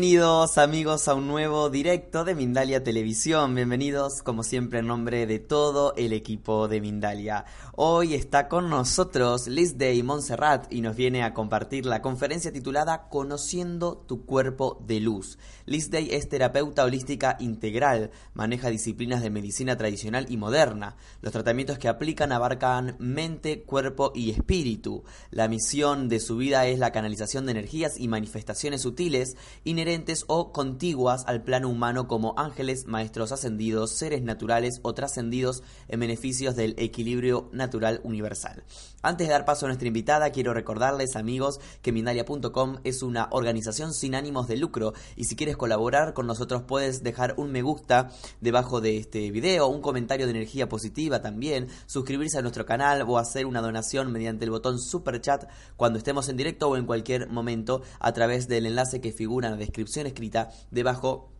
[0.00, 3.54] Bienvenidos amigos a un nuevo directo de Mindalia Televisión.
[3.54, 7.44] Bienvenidos como siempre en nombre de todo el equipo de Mindalia.
[7.76, 13.10] Hoy está con nosotros Liz Day Montserrat y nos viene a compartir la conferencia titulada
[13.10, 15.38] Conociendo tu cuerpo de luz.
[15.66, 20.96] Liz Day es terapeuta holística integral, maneja disciplinas de medicina tradicional y moderna.
[21.20, 25.04] Los tratamientos que aplican abarcan mente, cuerpo y espíritu.
[25.30, 29.89] La misión de su vida es la canalización de energías y manifestaciones sutiles inherentes
[30.28, 36.54] o contiguas al plano humano como ángeles, maestros ascendidos, seres naturales o trascendidos en beneficios
[36.54, 38.62] del equilibrio natural universal.
[39.02, 43.94] Antes de dar paso a nuestra invitada, quiero recordarles, amigos, que Mindalia.com es una organización
[43.94, 44.92] sin ánimos de lucro.
[45.16, 48.10] Y si quieres colaborar con nosotros puedes dejar un me gusta
[48.42, 53.16] debajo de este video, un comentario de energía positiva también, suscribirse a nuestro canal o
[53.16, 57.30] hacer una donación mediante el botón super chat cuando estemos en directo o en cualquier
[57.30, 61.30] momento a través del enlace que figura en la descripción escrita debajo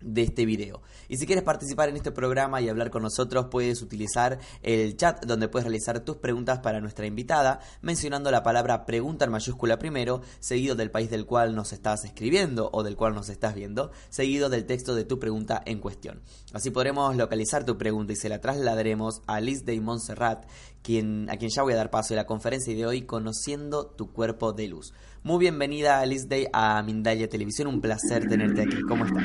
[0.00, 0.82] de este video.
[1.08, 5.24] Y si quieres participar en este programa y hablar con nosotros, puedes utilizar el chat
[5.24, 10.20] donde puedes realizar tus preguntas para nuestra invitada, mencionando la palabra pregunta en mayúscula primero,
[10.40, 14.48] seguido del país del cual nos estás escribiendo o del cual nos estás viendo, seguido
[14.48, 16.20] del texto de tu pregunta en cuestión.
[16.52, 20.46] Así podremos localizar tu pregunta y se la trasladaremos a Liz de Montserrat,
[20.82, 24.12] quien, a quien ya voy a dar paso en la conferencia de hoy, Conociendo tu
[24.12, 24.92] cuerpo de luz.
[25.26, 27.66] Muy bienvenida, Liz Day, a Mindalia Televisión.
[27.66, 28.80] Un placer tenerte aquí.
[28.82, 29.24] ¿Cómo estás?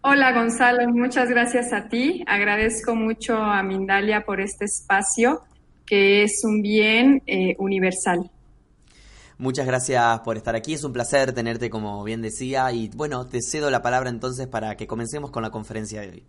[0.00, 0.88] Hola, Gonzalo.
[0.88, 2.24] Muchas gracias a ti.
[2.26, 5.42] Agradezco mucho a Mindalia por este espacio
[5.86, 8.32] que es un bien eh, universal.
[9.38, 13.40] Muchas gracias por estar aquí, es un placer tenerte como bien decía y bueno, te
[13.40, 16.24] cedo la palabra entonces para que comencemos con la conferencia de hoy.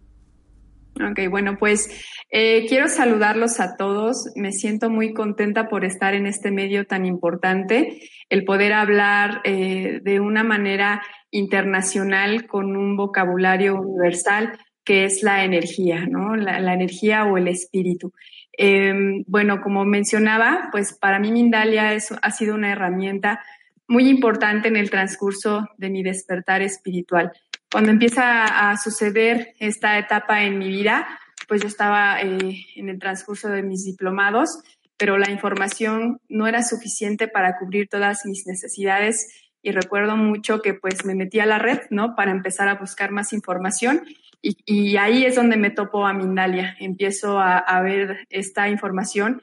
[0.96, 1.90] Ok, bueno, pues
[2.30, 4.32] eh, quiero saludarlos a todos.
[4.36, 10.02] Me siento muy contenta por estar en este medio tan importante, el poder hablar eh,
[10.04, 11.02] de una manera
[11.32, 16.36] internacional con un vocabulario universal que es la energía, ¿no?
[16.36, 18.12] La, energía o el espíritu.
[18.52, 23.40] Em, bueno, como mencionaba, pues para mí Mindalia ha sido una herramienta
[23.88, 27.32] muy importante en el transcurso de mi despertar espiritual
[27.72, 31.08] cuando empieza a suceder esta etapa en mi vida,
[31.48, 34.50] pues yo estaba eh, en el transcurso de mis diplomados,
[34.98, 39.28] pero la información no era suficiente para cubrir todas mis necesidades
[39.62, 42.16] y recuerdo mucho que pues me metí a la red, ¿no?
[42.16, 44.04] Para empezar a buscar más información
[44.42, 46.76] y, ahí es donde me topo a Mindalia.
[46.80, 49.42] Empiezo a, ver esta información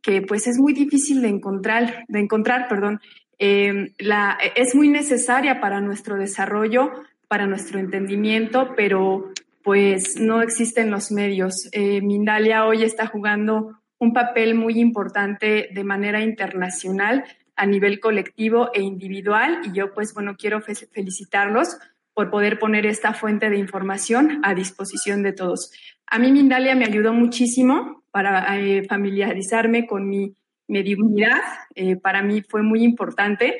[0.00, 3.00] que pues es muy difícil de encontrar, de encontrar, perdón.
[3.38, 6.92] Eh, la, es muy necesaria para nuestro desarrollo,
[7.28, 11.68] para nuestro entendimiento, pero pues no existen los medios.
[11.72, 17.24] Eh, Mindalia hoy está jugando un papel muy importante de manera internacional
[17.54, 21.76] a nivel colectivo e individual y yo pues bueno quiero felicitarlos
[22.14, 25.70] por poder poner esta fuente de información a disposición de todos.
[26.06, 30.34] A mí Mindalia me ayudó muchísimo para eh, familiarizarme con mi
[30.66, 31.40] mediunidad,
[31.74, 33.56] eh, para mí fue muy importante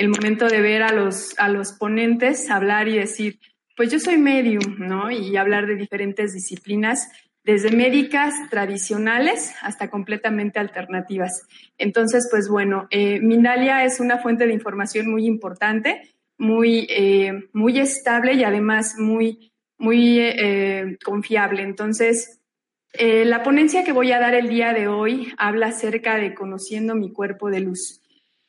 [0.00, 3.38] el momento de ver a los, a los ponentes hablar y decir,
[3.76, 5.10] pues yo soy medium, ¿no?
[5.10, 7.10] Y hablar de diferentes disciplinas,
[7.44, 11.46] desde médicas tradicionales hasta completamente alternativas.
[11.76, 16.08] Entonces, pues bueno, eh, Mindalia es una fuente de información muy importante,
[16.38, 21.60] muy, eh, muy estable y además muy, muy eh, confiable.
[21.60, 22.40] Entonces,
[22.94, 27.12] la ponencia que voy a dar el día de hoy habla acerca de conociendo mi
[27.12, 27.99] cuerpo de luz.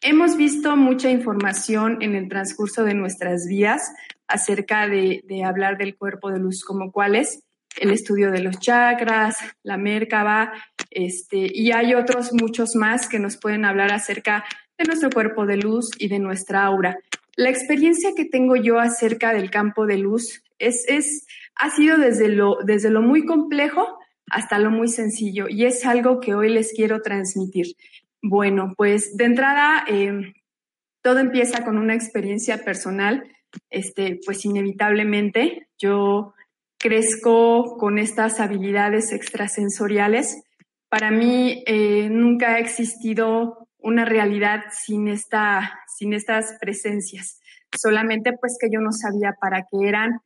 [0.03, 3.93] Hemos visto mucha información en el transcurso de nuestras vidas
[4.27, 7.43] acerca de, hablar del cuerpo de luz como cuáles,
[7.79, 10.53] el estudio de los chakras, la Merkaba,
[10.89, 14.43] este, y hay otros muchos más que nos pueden hablar acerca
[14.75, 16.97] de nuestro cuerpo de luz y de nuestra aura.
[17.35, 22.27] La experiencia que tengo yo acerca del campo de luz es, es, ha sido desde
[22.29, 23.99] lo, desde lo muy complejo
[24.31, 27.75] hasta lo muy sencillo y es algo que hoy les quiero transmitir.
[28.21, 30.33] Bueno, pues de entrada, em,
[31.01, 33.23] todo empieza con una experiencia personal,
[33.69, 36.33] este, pues inevitablemente yo
[36.77, 40.43] crezco con estas habilidades extrasensoriales.
[40.89, 47.39] Para mí eh, nunca ha existido una realidad sin, esta, sin estas presencias,
[47.75, 50.21] solamente pues que yo no sabía para qué eran,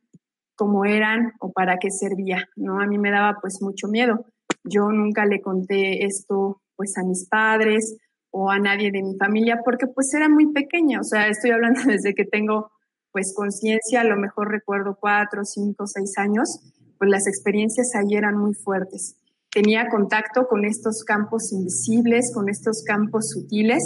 [0.54, 2.80] cómo eran o para qué servía, ¿no?
[2.80, 4.26] A mí me daba pues mucho miedo.
[4.64, 7.96] Yo nunca le conté esto pues a mis padres
[8.30, 11.80] o a nadie de mi familia porque pues era muy pequeña, o sea, estoy hablando
[11.86, 12.70] desde que tengo
[13.12, 16.60] pues conciencia, a lo mejor recuerdo cuatro, cinco, seis años,
[16.98, 19.16] pues las experiencias ahí eran muy fuertes.
[19.50, 23.82] Tenía contacto con estos campos invisibles, con estos campos sutiles,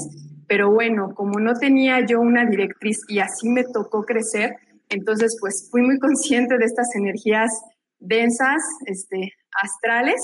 [0.49, 4.57] pero bueno, como no tenía yo una directriz y así me tocó crecer,
[4.89, 7.53] entonces pues fui muy consciente de estas energías
[8.01, 9.33] densas, este,
[9.63, 10.21] astrales,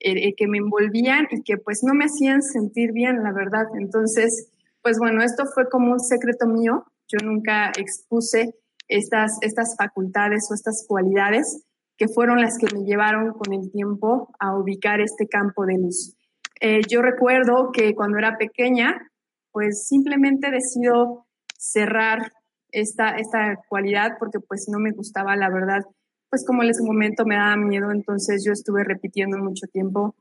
[0.00, 3.66] eh, eh, que me envolvían y que pues no me hacían sentir bien, la verdad.
[3.78, 4.50] Entonces,
[4.82, 6.84] pues bueno, esto fue como un secreto mío.
[7.06, 8.54] Yo nunca expuse
[8.88, 11.64] estas, estas facultades o estas cualidades
[11.98, 16.16] que fueron las que me llevaron con el tiempo a ubicar este campo de luz.
[16.60, 19.10] Eh, yo recuerdo que cuando era pequeña,
[19.52, 21.26] pues simplemente decido
[21.58, 22.32] cerrar
[22.72, 25.82] esta, esta cualidad porque pues no me gustaba, la verdad,
[26.30, 30.14] pues como en ese momento me daba miedo, entonces yo estuve repitiendo mucho tiempo,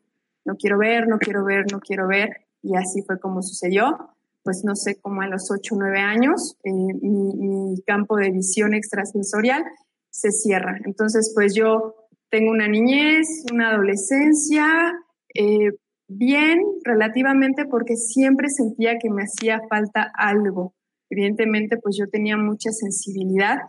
[0.44, 4.16] no quiero ver, no quiero ver, no quiero ver, y así fue como sucedió.
[4.42, 8.74] Pues no sé, como a los 8 o 9 años, eh, mi, campo de visión
[8.74, 9.64] extrasensorial
[10.10, 10.80] se cierra.
[10.86, 14.94] Entonces, pues yo tengo una niñez, una adolescencia,
[15.36, 15.72] eh,
[16.08, 20.74] bien relativamente porque siempre sentía que me hacía falta algo.
[21.10, 23.60] Evidentemente, pues yo tenía mucha sensibilidad,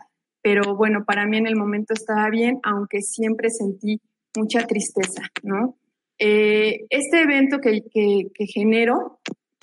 [0.41, 4.01] pero bueno, para mí en el momento estaba bien, aunque siempre sentí
[4.35, 5.77] mucha tristeza, ¿no?
[6.17, 9.19] Eh, este evento que, que, genero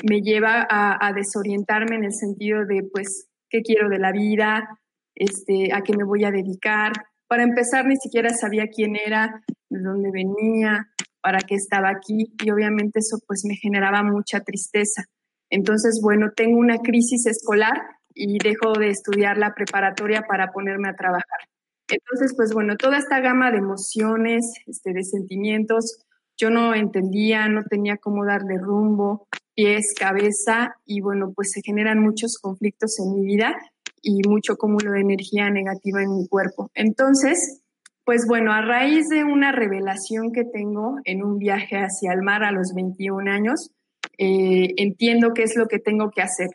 [0.08, 4.80] me lleva a, desorientarme en el sentido de, pues, qué quiero de la vida,
[5.14, 6.92] este, a qué me voy a dedicar.
[7.28, 10.88] Para empezar, ni siquiera sabía quién era, de dónde venía,
[11.20, 15.04] para qué estaba aquí y obviamente eso pues me generaba mucha tristeza.
[15.50, 17.76] Entonces, bueno, tengo una crisis escolar
[18.18, 21.40] y dejo de estudiar la preparatoria para ponerme a trabajar.
[21.88, 26.04] Entonces, pues bueno, toda esta gama de emociones, este, de sentimientos,
[26.36, 32.00] yo no entendía, no tenía cómo darle rumbo, pies, cabeza, y bueno, pues se generan
[32.00, 33.56] muchos conflictos en mi vida
[34.02, 36.70] y mucho cúmulo de energía negativa en mi cuerpo.
[36.74, 37.62] Entonces,
[38.04, 42.42] pues bueno, a raíz de una revelación que tengo en un viaje hacia el mar
[42.42, 43.70] a los 21 años,
[44.16, 46.50] eh, entiendo qué es lo que tengo que hacer.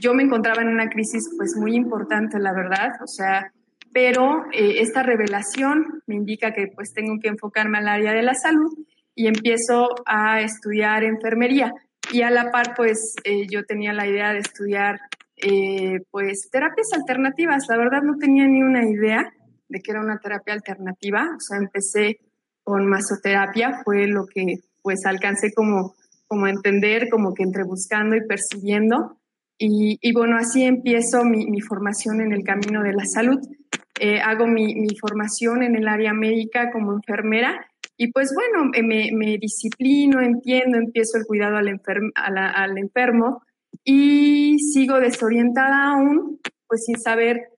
[0.00, 3.52] Yo me encontraba en una crisis pues muy importante, la verdad, o sea,
[3.92, 8.34] pero eh, esta revelación me indica que pues tengo que enfocarme al área de la
[8.34, 8.70] salud
[9.14, 11.72] y empiezo a estudiar enfermería.
[12.12, 15.00] Y a la par, pues eh, yo tenía la idea de estudiar
[16.10, 17.66] pues terapias alternativas.
[17.68, 19.32] La verdad no tenía ni una idea
[19.68, 21.26] de que era una terapia alternativa.
[21.36, 22.18] O sea, empecé
[22.62, 25.94] con masoterapia, fue lo que pues alcancé como,
[26.26, 29.18] como a entender, como que entre buscando y percibiendo.
[29.58, 33.38] Y, y bueno, así empiezo mi, mi, formación en el camino de la salud.
[33.98, 37.66] Eh, hago mi, mi, formación en el área médica como enfermera
[37.96, 43.42] y pues bueno, eh, me, me disciplino, entiendo, empiezo el cuidado al, enfermo, al enfermo
[43.84, 47.52] y sigo desorientada aún, pues sin saber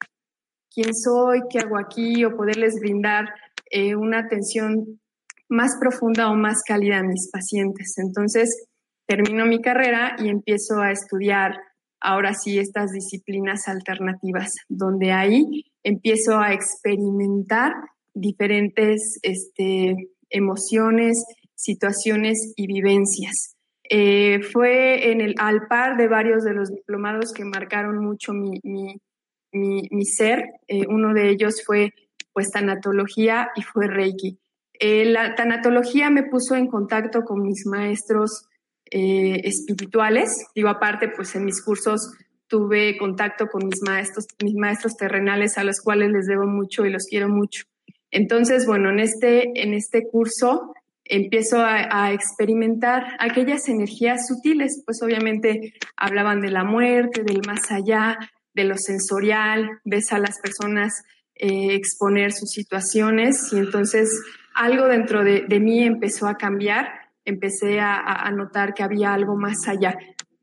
[0.70, 3.30] quién soy, qué hago aquí, o poderles brindar
[3.70, 5.00] eh, una atención
[5.48, 7.94] más profunda o más cálida a mis pacientes.
[7.98, 8.66] Entonces,
[9.06, 11.58] termino mi carrera y empiezo a estudiar
[12.00, 17.72] ahora sí estas disciplinas alternativas, donde ahí empiezo a experimentar
[18.14, 21.24] diferentes este, emociones,
[21.54, 23.56] situaciones y vivencias.
[23.90, 29.00] Eh, fue en el, al par de varios de los diplomados que marcaron mucho mi,
[30.04, 30.44] ser.
[30.66, 31.94] Eh, uno de ellos fue
[32.32, 34.38] pues tanatología y fue Reiki.
[34.78, 38.46] Eh, la tanatología me puso en contacto con mis maestros
[38.90, 40.46] eh, espirituales.
[40.54, 42.12] Digo, aparte, pues en mis cursos
[42.46, 46.90] tuve contacto con mis maestros, mis maestros terrenales a los cuales les debo mucho y
[46.90, 47.64] los quiero mucho.
[48.10, 50.74] Entonces, bueno, en este, en este curso
[51.08, 58.18] empiezo a, experimentar aquellas energías sutiles, pues obviamente hablaban de la muerte, del más allá,
[58.54, 61.02] de lo sensorial, ves a las personas
[61.34, 64.10] eh, exponer sus situaciones y entonces
[64.54, 66.97] algo dentro de, mí empezó a cambiar,
[67.28, 69.98] empecé a, notar que había algo más allá.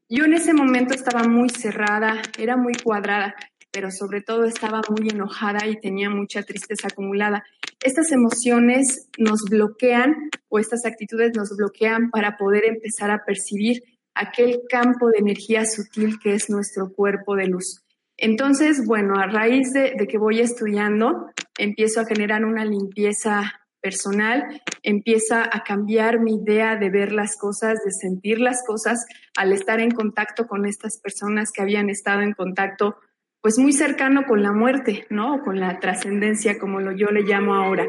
[0.07, 3.35] Yo en ese momento estaba muy cerrada, era muy cuadrada,
[3.71, 7.43] pero sobre todo estaba muy enojada y tenía mucha tristeza acumulada.
[7.83, 13.81] Estas emociones nos bloquean o estas actitudes nos bloquean para poder empezar a percibir
[14.13, 17.81] aquel campo de energía sutil que es nuestro cuerpo de luz.
[18.17, 21.27] Entonces, bueno, a raíz de, que voy estudiando,
[21.57, 23.53] empiezo a generar una limpieza
[23.85, 29.05] personal, empieza a cambiar mi idea de ver las cosas, de sentir las cosas,
[29.37, 32.95] al estar en contacto con estas personas que habían estado en contacto,
[33.41, 35.43] pues muy cercano con la muerte, ¿no?
[35.43, 37.85] Con la trascendencia, como lo, yo le llamo ahora.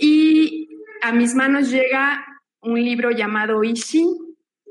[0.00, 0.70] Y
[1.02, 2.24] a mis manos llega
[2.62, 4.06] un libro llamado Ishi,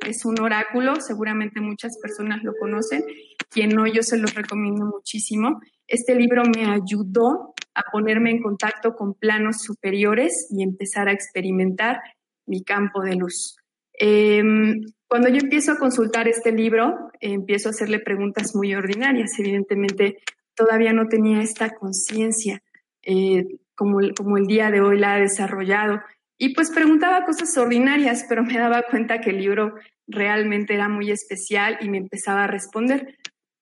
[0.07, 3.03] es un oráculo, seguramente muchas personas lo conocen,
[3.51, 5.61] quien no, yo se los recomiendo muchísimo.
[5.85, 12.01] Este libro me ayudó a ponerme en contacto con planos superiores y empezar a experimentar
[12.47, 13.55] mi campo de luz.
[13.93, 19.37] Em, cuando yo empiezo a consultar este libro, empiezo a hacerle preguntas muy ordinarias.
[19.37, 20.17] Evidentemente,
[20.55, 22.63] todavía no tenía esta conciencia
[23.03, 26.01] eh, como, como el día de hoy la ha desarrollado.
[26.39, 29.75] Y pues preguntaba cosas ordinarias, pero me daba cuenta que el libro
[30.07, 33.17] realmente era muy especial y me empezaba a responder.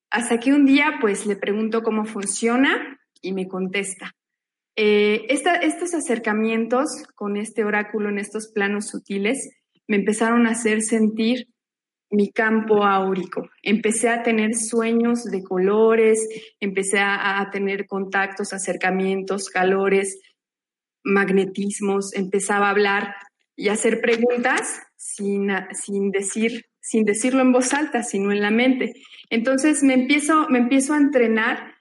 [0.09, 4.15] Hasta que un día pues le pregunto cómo funciona y me contesta.
[4.77, 9.49] Eh, estos acercamientos con este oráculo en estos planos sutiles
[9.87, 11.47] me empezaron a hacer sentir
[12.11, 13.49] mi campo áurico.
[13.63, 16.27] Empecé a tener sueños de colores,
[16.59, 20.21] empecé a, tener contactos, acercamientos, calores,
[21.03, 23.15] magnetismos, empezaba a hablar
[23.55, 28.93] y hacer preguntas sin, sin, decir, sin decirlo en voz alta, sino en la mente.
[29.29, 31.75] Entonces me empiezo, me empiezo a entrenar,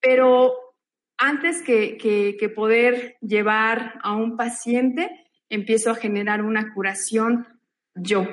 [0.00, 0.65] pero
[1.18, 5.10] antes que, que, poder llevar a un paciente,
[5.48, 7.46] empiezo a generar una curación
[7.94, 8.26] yo.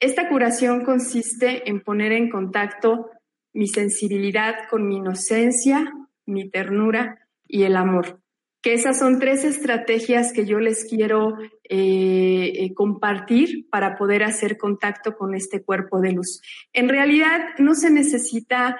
[0.00, 3.10] Esta curación consiste en poner en contacto
[3.52, 5.92] mi sensibilidad con mi inocencia,
[6.26, 8.20] mi ternura y el amor.
[8.60, 11.36] Que esas son tres estrategias que yo les quiero
[11.68, 16.40] eh, eh, compartir para poder hacer contacto con este cuerpo de luz.
[16.72, 18.76] En realidad no se necesita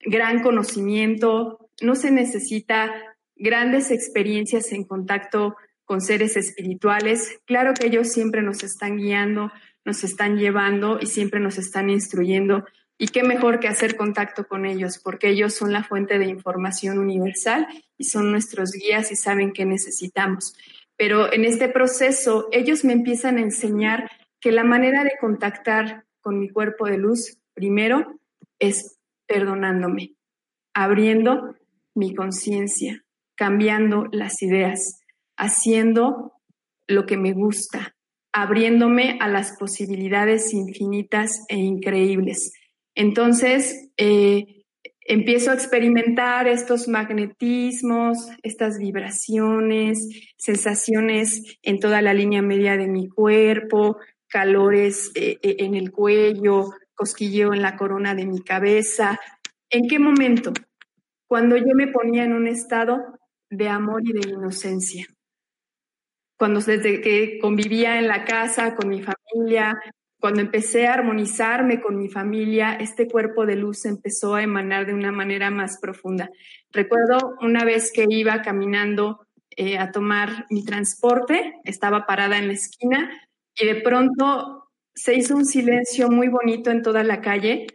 [0.00, 2.92] gran conocimiento, no se necesita
[3.36, 7.40] grandes experiencias en contacto con seres espirituales.
[7.46, 9.50] Claro que ellos siempre nos están guiando,
[9.84, 12.66] nos están llevando y siempre nos están instruyendo.
[12.98, 16.98] Y qué mejor que hacer contacto con ellos, porque ellos son la fuente de información
[16.98, 17.66] universal
[17.96, 20.54] y son nuestros guías y saben qué necesitamos.
[20.96, 26.40] Pero en este proceso, ellos me empiezan a enseñar que la manera de contactar con
[26.40, 28.18] mi cuerpo de luz, primero,
[28.58, 30.14] es perdonándome,
[30.74, 31.54] abriendo
[31.98, 35.00] mi conciencia, cambiando las ideas,
[35.36, 36.32] haciendo
[36.86, 37.94] lo que me gusta,
[38.32, 42.52] abriéndome a las posibilidades infinitas e increíbles.
[42.94, 44.64] Entonces, eh,
[45.00, 53.08] empiezo a experimentar estos magnetismos, estas vibraciones, sensaciones en toda la línea media de mi
[53.08, 59.18] cuerpo, calores eh, eh, en el cuello, cosquilleo en la corona de mi cabeza.
[59.70, 60.52] ¿En qué momento?
[61.28, 63.18] Cuando yo me ponía en un estado
[63.50, 65.06] de amor y de inocencia.
[66.36, 69.78] Cuando desde que convivía en la casa con mi familia,
[70.20, 74.94] cuando empecé a armonizarme con mi familia, este cuerpo de luz empezó a emanar de
[74.94, 76.30] una manera más profunda.
[76.72, 82.54] Recuerdo una vez que iba caminando eh, a tomar mi transporte, estaba parada en la
[82.54, 83.10] esquina
[83.54, 87.66] y de pronto se hizo un silencio muy bonito en toda la calle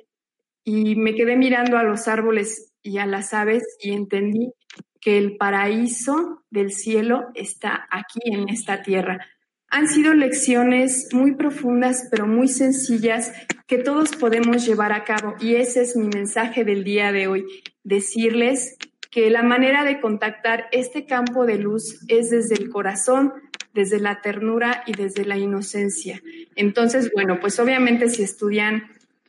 [0.66, 4.54] y me quedé mirando a los árboles y a las aves y entendí
[5.02, 9.26] que el paraíso del cielo está aquí en esta tierra.
[9.70, 13.34] Han sido lecciones muy profundas, pero muy sencillas
[13.66, 15.34] que todos podemos llevar a cabo.
[15.40, 17.46] Y ese es mi mensaje del día de hoy,
[17.84, 18.78] decirles
[19.10, 23.34] que la manera de contactar este campo de luz es desde el corazón,
[23.74, 26.22] desde la ternura y desde la inocencia.
[26.56, 28.84] Entonces, bueno, pues obviamente si estudian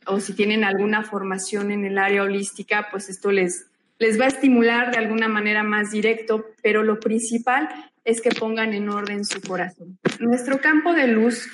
[0.07, 3.67] o si tienen alguna formación en el área holística, pues esto les,
[3.99, 7.69] les va a estimular de alguna manera más directo, pero lo principal
[8.03, 9.97] es que pongan en orden su corazón.
[10.19, 11.49] Nuestro campo de luz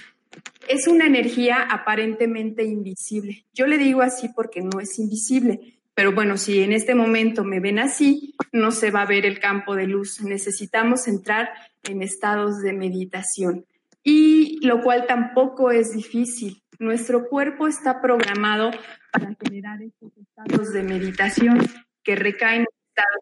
[0.68, 3.46] es una energía aparentemente invisible.
[3.54, 7.60] Yo le digo así porque no es invisible, pero bueno, si en este momento me
[7.60, 10.22] ven así, no se va a ver el campo de luz.
[10.22, 11.50] Necesitamos entrar
[11.84, 13.66] en estados de meditación
[14.04, 16.62] y lo cual tampoco es difícil.
[16.82, 18.72] Nuestro cuerpo está programado
[19.12, 21.60] para generar estos estados de meditación
[22.02, 23.22] que recaen en estados.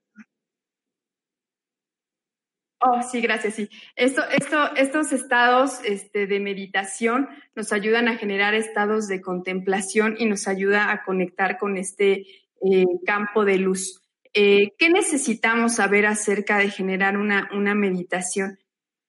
[2.80, 3.70] Oh, sí, gracias, sí.
[3.98, 10.28] Esto, esto, estos estados este, de meditación nos ayudan a generar estados de contemplación y
[10.28, 12.28] nos ayuda a conectar con este
[12.62, 14.02] eh, campo de luz.
[14.34, 18.58] Eh, ¿Qué necesitamos saber acerca de generar una, una meditación?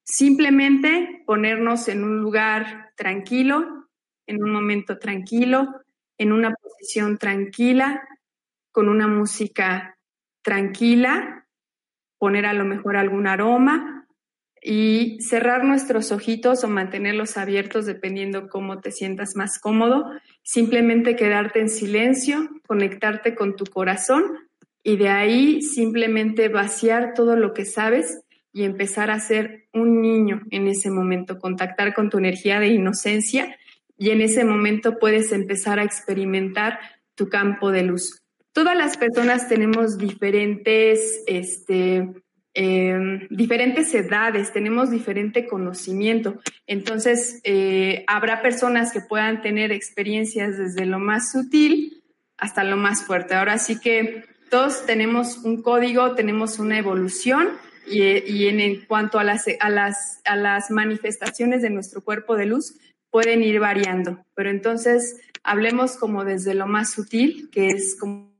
[0.03, 3.80] Simplemente ponernos en un lugar tranquilo,
[4.27, 5.81] en un momento tranquilo,
[6.17, 8.07] en una posición tranquila,
[8.71, 9.97] con una música
[10.41, 11.47] tranquila,
[12.17, 14.07] poner a lo mejor algún aroma
[14.61, 20.05] y cerrar nuestros ojitos o mantenerlos abiertos dependiendo cómo te sientas más cómodo.
[20.43, 24.23] Simplemente quedarte en silencio, conectarte con tu corazón
[24.83, 28.21] y de ahí simplemente vaciar todo lo que sabes
[28.53, 33.55] y empezar a ser un niño en ese momento, contactar con tu energía de inocencia
[34.01, 36.79] y en ese momento puedes empezar a experimentar
[37.13, 38.23] tu campo de luz.
[38.51, 42.09] Todas las personas tenemos diferentes este,
[42.55, 46.41] em, diferentes edades, tenemos diferente conocimiento.
[46.65, 52.01] Entonces, eh, habrá personas que puedan tener experiencias desde lo más sutil
[52.37, 53.35] hasta lo más fuerte.
[53.35, 57.49] Ahora sí que todos tenemos un código, tenemos una evolución
[57.85, 62.79] y, en, cuanto a las, a, las, a las manifestaciones de nuestro cuerpo de luz,
[63.11, 64.25] pueden ir variando.
[64.33, 68.31] Pero entonces hablemos como desde lo más sutil, que es como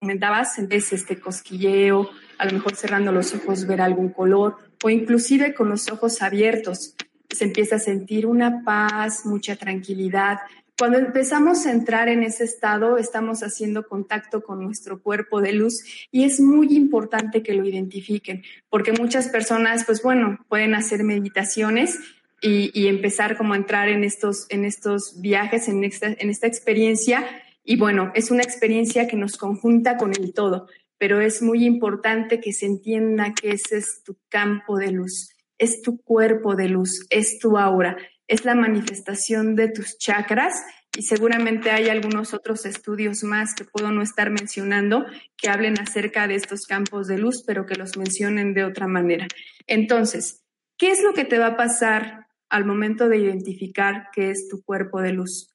[0.00, 2.08] comentabas, es este cosquilleo,
[2.38, 6.94] a lo mejor cerrando los ojos ver algún color o inclusive con los ojos abiertos.
[7.28, 10.38] Se empieza a sentir una paz, mucha tranquilidad,
[10.78, 15.82] cuando empezamos a entrar en ese estado, estamos haciendo contacto con nuestro cuerpo de luz
[16.10, 21.98] y es muy importante que lo identifiquen, porque muchas personas, pues bueno, pueden hacer meditaciones
[22.42, 27.24] y, empezar como a entrar en estos, en estos viajes, en esta, en esta experiencia.
[27.64, 30.68] Y bueno, es una experiencia que nos conjunta con el todo,
[30.98, 35.80] pero es muy importante que se entienda que ese es tu campo de luz, es
[35.80, 37.96] tu cuerpo de luz, es tu aura
[38.28, 40.64] es la manifestación de tus chakras
[40.96, 45.04] y seguramente hay algunos otros estudios más que puedo no estar mencionando
[45.36, 49.26] que hablen acerca de estos campos de luz, pero que los mencionen de otra manera.
[49.66, 50.42] Entonces,
[50.78, 54.62] ¿qué es lo que te va a pasar al momento de identificar qué es tu
[54.62, 55.54] cuerpo de luz?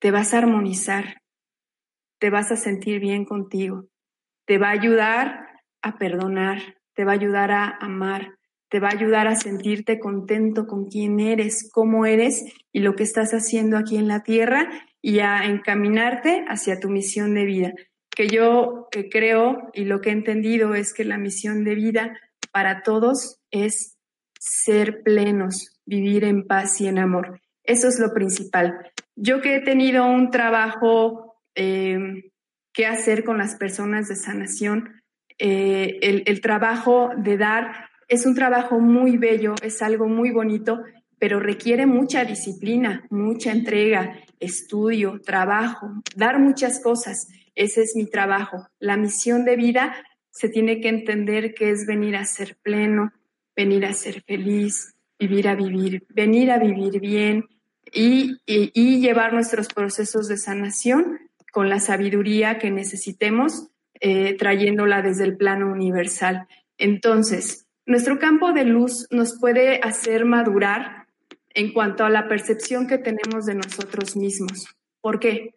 [0.00, 1.22] Te vas a armonizar,
[2.18, 3.88] te vas a sentir bien contigo,
[4.44, 5.46] te va a ayudar
[5.82, 8.37] a perdonar, te va a ayudar a amar,
[8.68, 13.02] te va a ayudar a sentirte contento con quién eres, cómo eres y lo que
[13.02, 14.68] estás haciendo aquí en la tierra
[15.00, 17.72] y a encaminarte hacia tu misión de vida.
[18.10, 22.18] Que yo creo y lo que he entendido es que la misión de vida
[22.52, 23.96] para todos es
[24.38, 27.40] ser plenos, vivir en paz y en amor.
[27.64, 28.76] Eso es lo principal.
[29.16, 32.30] Yo que he tenido un trabajo eh,
[32.72, 35.02] que hacer con las personas de sanación,
[35.38, 40.82] eh, el trabajo de dar es un trabajo muy bello, es algo muy bonito,
[41.18, 47.28] pero requiere mucha disciplina, mucha entrega, estudio, trabajo, dar muchas cosas.
[47.54, 48.68] Ese es mi trabajo.
[48.78, 49.94] La misión de vida
[50.30, 53.12] se tiene que entender que es venir a ser pleno,
[53.54, 57.44] venir a ser feliz, vivir a vivir, venir a vivir bien
[57.92, 58.38] y,
[59.00, 61.18] llevar nuestros procesos de sanación
[61.52, 63.68] con la sabiduría que necesitemos,
[64.00, 66.46] eh, trayéndola desde el plano universal.
[66.76, 71.06] Entonces, nuestro campo de luz nos puede hacer madurar
[71.54, 74.68] en cuanto a la percepción que tenemos de nosotros mismos.
[75.00, 75.54] ¿Por qué?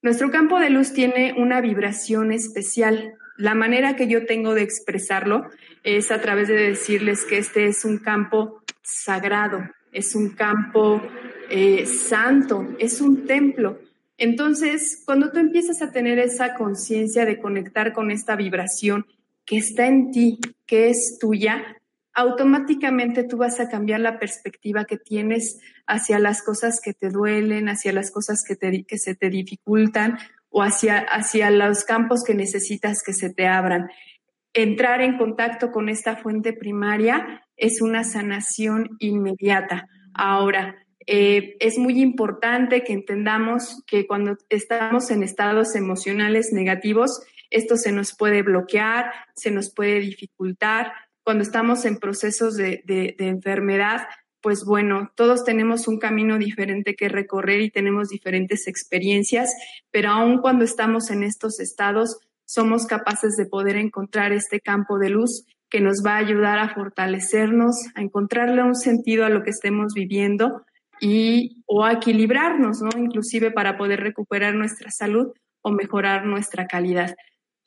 [0.00, 3.14] Nuestro campo de luz tiene una vibración especial.
[3.36, 5.50] La manera que yo tengo de expresarlo
[5.82, 11.02] es a través de decirles que este es un campo sagrado, es un campo
[11.50, 13.80] eh, santo, es un templo.
[14.18, 19.04] Entonces, cuando tú empiezas a tener esa conciencia de conectar con esta vibración
[19.44, 21.62] que está en ti, que es tuya,
[22.14, 27.68] automáticamente tú vas a cambiar la perspectiva que tienes hacia las cosas que te duelen,
[27.68, 30.18] hacia las cosas que, se te dificultan
[30.50, 33.90] o hacia, hacia los campos que necesitas que se te abran.
[34.52, 39.88] Entrar en contacto con esta fuente primaria es una sanación inmediata.
[40.12, 40.76] Ahora,
[41.06, 47.92] eh, es muy importante que entendamos que cuando estamos en estados emocionales negativos, esto se
[47.92, 50.92] nos puede bloquear, se nos puede dificultar.
[51.22, 52.82] Cuando estamos en procesos de,
[53.18, 54.08] enfermedad,
[54.40, 59.52] pues bueno, todos tenemos un camino diferente que recorrer y tenemos diferentes experiencias,
[59.90, 65.10] pero aun cuando estamos en estos estados, somos capaces de poder encontrar este campo de
[65.10, 69.50] luz que nos va a ayudar a fortalecernos, a encontrarle un sentido a lo que
[69.50, 70.64] estemos viviendo
[71.00, 72.90] y o a equilibrarnos, ¿no?
[72.98, 77.14] Inclusive para poder recuperar nuestra salud o mejorar nuestra calidad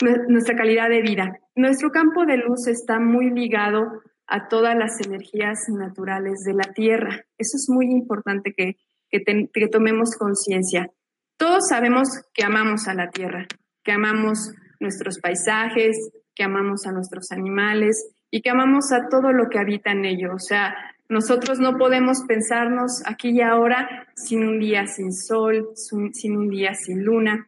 [0.02, 1.40] nuestra calidad de vida.
[1.56, 7.26] Nuestro campo de luz está muy ligado a todas las energías naturales de la Tierra.
[7.38, 8.78] Eso es muy importante que,
[9.10, 10.92] que, tomemos conciencia.
[11.38, 13.46] Todos sabemos que amamos a la Tierra,
[13.84, 15.96] que amamos nuestros paisajes,
[16.34, 20.34] que amamos a nuestros animales y que amamos a todo lo que habita en ello.
[20.34, 20.76] O sea,
[21.08, 26.74] nosotros no podemos pensarnos aquí y ahora sin un día sin sol, sin un día
[26.74, 27.48] sin luna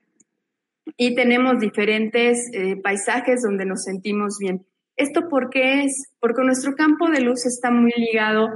[0.95, 4.65] y tenemos diferentes eh, paisajes donde nos sentimos bien.
[4.95, 6.11] ¿Esto por qué es?
[6.19, 8.47] Porque nuestro campo de luz está muy ligado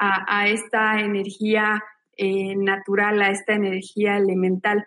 [0.00, 1.82] a, esta energía
[2.16, 4.84] eh, natural, a esta energía elemental.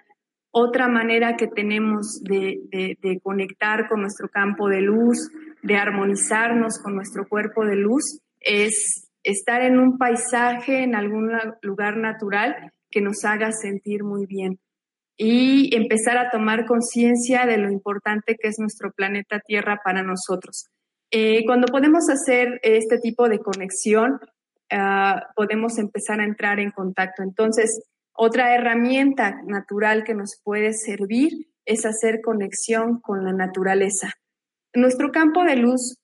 [0.52, 5.30] Otra manera que tenemos de, de conectar con nuestro campo de luz,
[5.64, 11.30] de armonizarnos con nuestro cuerpo de luz, es estar en un paisaje, en algún
[11.62, 14.60] lugar natural que nos haga sentir muy bien
[15.24, 20.66] y empezar a tomar conciencia de lo importante que es nuestro planeta Tierra para nosotros.
[21.12, 24.20] Eh, cuando podemos hacer este tipo de conexión,
[24.72, 27.22] ah, podemos empezar a entrar en contacto.
[27.22, 31.30] Entonces, otra herramienta natural que nos puede servir
[31.66, 34.12] es hacer conexión con la naturaleza.
[34.74, 36.00] Nuestro campo de luz,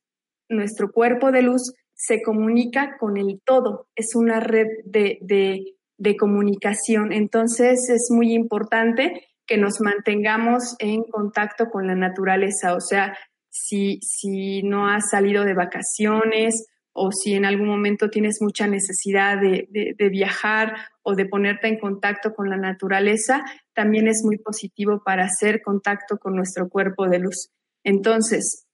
[0.47, 5.76] nuestro cuerpo de luz, se comunica con el todo, es una red de, de
[6.15, 7.11] comunicación.
[7.11, 13.17] Entonces es muy importante que nos mantengamos en contacto con la naturaleza, o sea,
[13.49, 19.39] si, si no has salido de vacaciones o si en algún momento tienes mucha necesidad
[19.39, 25.01] de, de, viajar o de ponerte en contacto con la naturaleza, también es muy positivo
[25.03, 27.49] para hacer contacto con nuestro cuerpo de luz.
[27.83, 28.65] Entonces,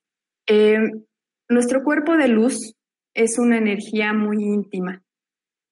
[0.48, 0.80] eh,
[1.50, 2.76] nuestro cuerpo de luz
[3.14, 5.03] es una energía muy íntima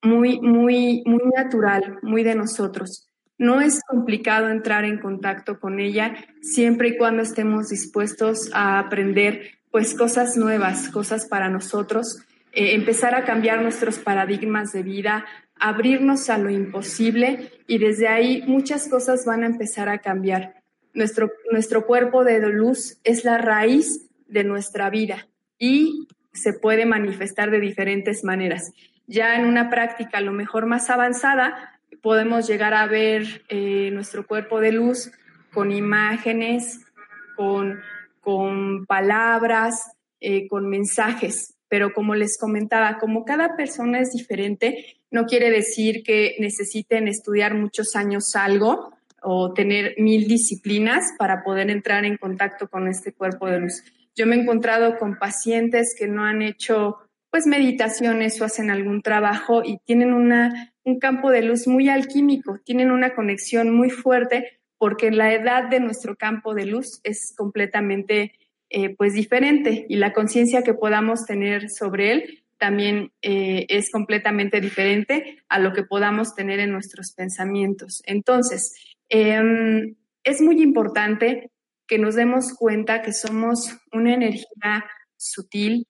[0.01, 3.07] muy, muy, muy natural, muy de nosotros.
[3.37, 9.59] No es complicado entrar en contacto con ella siempre y cuando estemos dispuestos a aprender
[9.71, 12.19] pues cosas nuevas, cosas para nosotros,
[12.51, 18.43] eh, empezar a cambiar nuestros paradigmas de vida, abrirnos a lo imposible y desde ahí
[18.47, 20.55] muchas cosas van a empezar a cambiar.
[20.93, 27.51] Nuestro, nuestro cuerpo de luz es la raíz de nuestra vida y se puede manifestar
[27.51, 28.73] de diferentes maneras.
[29.11, 34.25] Ya en una práctica a lo mejor más avanzada, podemos llegar a ver eh, nuestro
[34.25, 35.11] cuerpo de luz
[35.51, 36.79] con imágenes,
[37.35, 37.81] con,
[38.21, 41.55] con palabras, eh, con mensajes.
[41.67, 47.53] Pero como les comentaba, como cada persona es diferente, no quiere decir que necesiten estudiar
[47.53, 53.47] muchos años algo o tener mil disciplinas para poder entrar en contacto con este cuerpo
[53.47, 53.83] de luz.
[54.15, 56.99] Yo me he encontrado con pacientes que no han hecho
[57.31, 62.59] pues meditaciones o hacen algún trabajo y tienen una, un campo de luz muy alquímico,
[62.63, 68.33] tienen una conexión muy fuerte porque la edad de nuestro campo de luz es completamente
[68.69, 74.61] eh, pues diferente y la conciencia que podamos tener sobre él también eh, es completamente
[74.61, 78.03] diferente a lo que podamos tener en nuestros pensamientos.
[78.05, 78.75] Entonces,
[79.09, 81.49] em, es muy importante
[81.87, 84.85] que nos demos cuenta que somos una energía
[85.17, 85.87] sutil,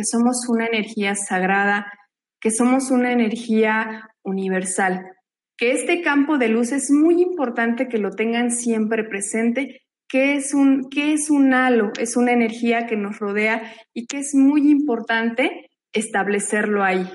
[0.00, 1.92] que somos una energía sagrada,
[2.40, 5.12] que somos una energía universal,
[5.58, 10.54] que este campo de luz es muy importante que lo tengan siempre presente, que es
[10.54, 14.70] un, que es un halo, es una energía que nos rodea y que es muy
[14.70, 17.06] importante establecerlo ahí.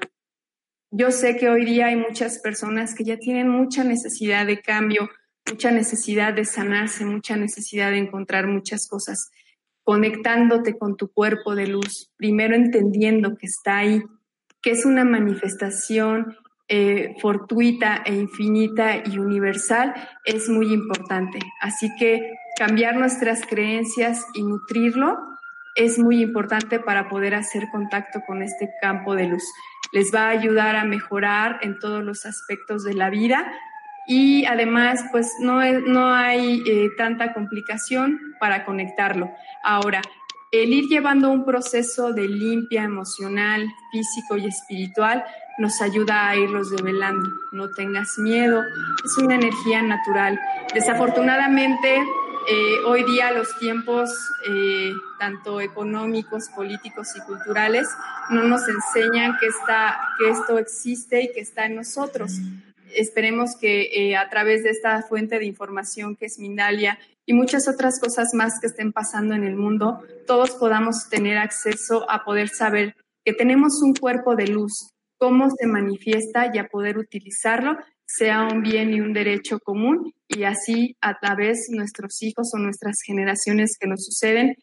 [0.91, 5.10] Yo sé que hoy día hay muchas personas que ya tienen mucha necesidad de cambio,
[5.50, 9.32] mucha necesidad de sanarse, mucha necesidad de encontrar muchas cosas
[9.86, 14.04] conectándote con tu cuerpo de luz, primero entendiendo que está ahí,
[14.62, 16.36] que es una manifestación
[16.67, 19.93] eh, fortuita e infinita y universal,
[20.26, 21.38] es muy importante.
[21.62, 25.19] Así que cambiar nuestras creencias y nutrirlo
[25.76, 29.43] es muy importante para poder hacer contacto con este campo de luz.
[29.91, 33.45] Les va a ayudar a mejorar en todos los aspectos de la vida
[34.07, 39.31] y además pues no, no hay eh, tanta complicación para conectarlo.
[39.63, 40.01] Ahora,
[40.51, 45.25] el ir llevando un proceso de limpia emocional, físico y espiritual
[45.57, 47.29] nos ayuda a irlos develando.
[47.51, 48.61] No tengas miedo,
[49.03, 50.39] es una energía natural.
[50.73, 51.97] Desafortunadamente,
[52.47, 54.09] eh, hoy día los tiempos,
[54.49, 57.87] eh, tanto económicos, políticos y culturales,
[58.29, 62.39] no nos enseñan que, está, que esto existe y que está en nosotros
[62.95, 67.67] esperemos que eh, a través de esta fuente de información que es Mindalia y muchas
[67.67, 72.49] otras cosas más que estén pasando en el mundo, todos podamos tener acceso a poder
[72.49, 78.43] saber que tenemos un cuerpo de luz, cómo se manifiesta y a poder utilizarlo sea
[78.43, 83.77] un bien y un derecho común y así a través nuestros hijos o nuestras generaciones
[83.79, 84.55] que nos suceden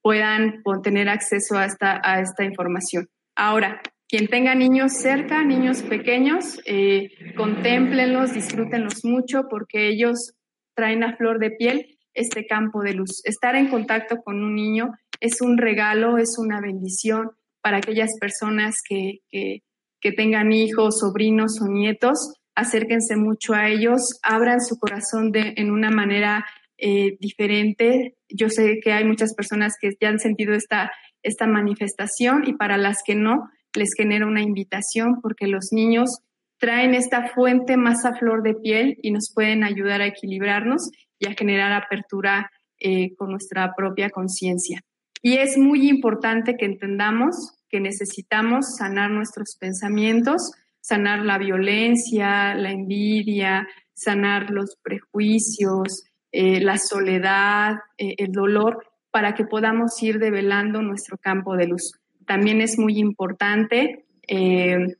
[0.00, 3.08] puedan tener acceso a esta, a esta información.
[3.34, 3.80] Ahora,
[4.14, 10.34] quien tenga niños cerca, niños pequeños, eh, contémplenlos, disfrútenlos mucho porque ellos
[10.76, 13.22] traen a flor de piel este campo de luz.
[13.24, 18.76] Estar en contacto con un niño es un regalo, es una bendición para aquellas personas
[18.88, 22.34] que, que, tengan hijos, sobrinos o nietos.
[22.54, 26.46] Acérquense mucho a ellos, abran su corazón de, en una manera
[26.78, 28.14] eh, diferente.
[28.28, 30.92] Yo sé que hay muchas personas que ya han sentido esta,
[31.24, 36.20] esta manifestación y para las que no, les genera una invitación porque los niños
[36.58, 41.26] traen esta fuente más a flor de piel y nos pueden ayudar a equilibrarnos y
[41.26, 44.80] a generar apertura eh, con nuestra propia conciencia.
[45.22, 52.70] Y es muy importante que entendamos que necesitamos sanar nuestros pensamientos, sanar la violencia, la
[52.70, 60.82] envidia, sanar los prejuicios, eh, la soledad, eh, el dolor, para que podamos ir develando
[60.82, 61.92] nuestro campo de luz.
[62.26, 64.96] También es muy importante eh,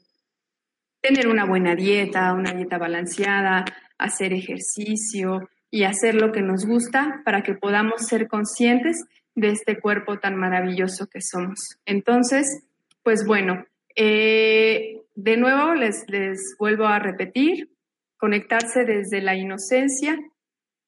[1.01, 3.65] tener una buena dieta, una dieta balanceada,
[3.99, 9.81] hacer ejercicio y hacer lo que nos gusta para que podamos ser conscientes de este
[9.81, 11.77] cuerpo tan maravilloso que somos.
[11.85, 12.65] Entonces,
[13.03, 13.65] pues bueno,
[13.97, 17.71] de nuevo les, les vuelvo a repetir,
[18.17, 20.19] conectarse desde la inocencia,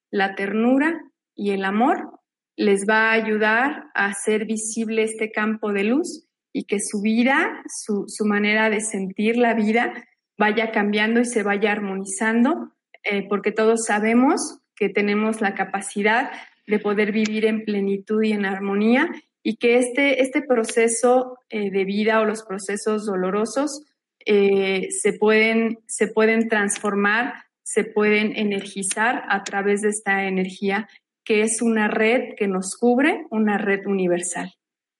[0.09, 0.99] la ternura
[1.35, 2.19] y el amor
[2.55, 7.63] les va a ayudar a hacer visible este campo de luz y que su vida,
[7.67, 9.93] su, manera de sentir la vida
[10.37, 16.31] vaya cambiando y se vaya armonizando, eh, porque todos sabemos que tenemos la capacidad
[16.67, 19.09] de poder vivir en plenitud y en armonía
[19.43, 23.83] y que este, este proceso eh, de vida o los procesos dolorosos
[24.25, 27.33] eh, se, pueden, se pueden transformar
[27.67, 30.87] se pueden energizar a través de esta energía
[31.25, 34.56] que es una red que nos cubre, una red universal.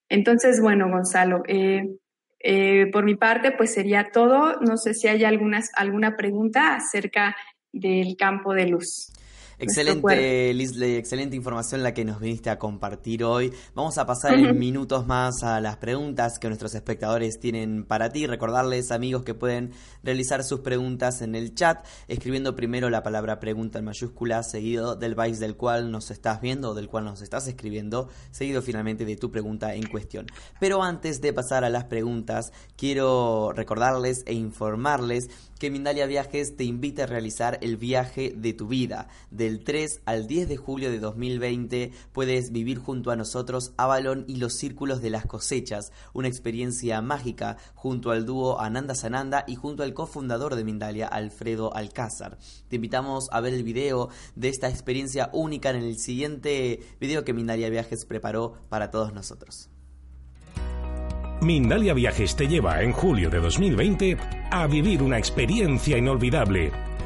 [0.10, 1.84] Entonces, bueno, Gonzalo, eh,
[2.40, 4.60] eh, por mi parte, pues sería todo.
[4.62, 7.36] No sé si hay algunas, alguna pregunta acerca
[7.72, 9.12] del campo de luz.
[9.60, 13.52] Excelente, Lisley, excelente información la que nos viniste a compartir hoy.
[13.74, 18.28] Vamos a pasar en minutos más a las preguntas que nuestros espectadores tienen para ti.
[18.28, 19.72] Recordarles, amigos, que pueden
[20.04, 25.16] realizar sus preguntas en el chat, escribiendo primero la palabra pregunta en mayúscula, seguido del
[25.16, 29.16] país del cual nos estás viendo o del cual nos estás escribiendo, seguido finalmente de
[29.16, 30.28] tu pregunta en cuestión.
[30.60, 36.64] Pero antes de pasar a las preguntas, quiero recordarles e informarles que Mindalia Viajes te
[36.64, 39.08] invita a realizar el viaje de tu vida.
[39.48, 44.36] Del 3 al 10 de julio de 2020 puedes vivir junto a nosotros Avalon y
[44.36, 49.84] los círculos de las cosechas, una experiencia mágica junto al dúo Ananda Sananda y junto
[49.84, 52.38] al cofundador de Mindalia, Alfredo Alcázar.
[52.68, 57.32] Te invitamos a ver el video de esta experiencia única en el siguiente video que
[57.32, 59.70] Mindalia Viajes preparó para todos nosotros.
[61.42, 64.18] Mindalia Viajes te lleva en julio de 2020
[64.52, 66.87] a vivir una experiencia inolvidable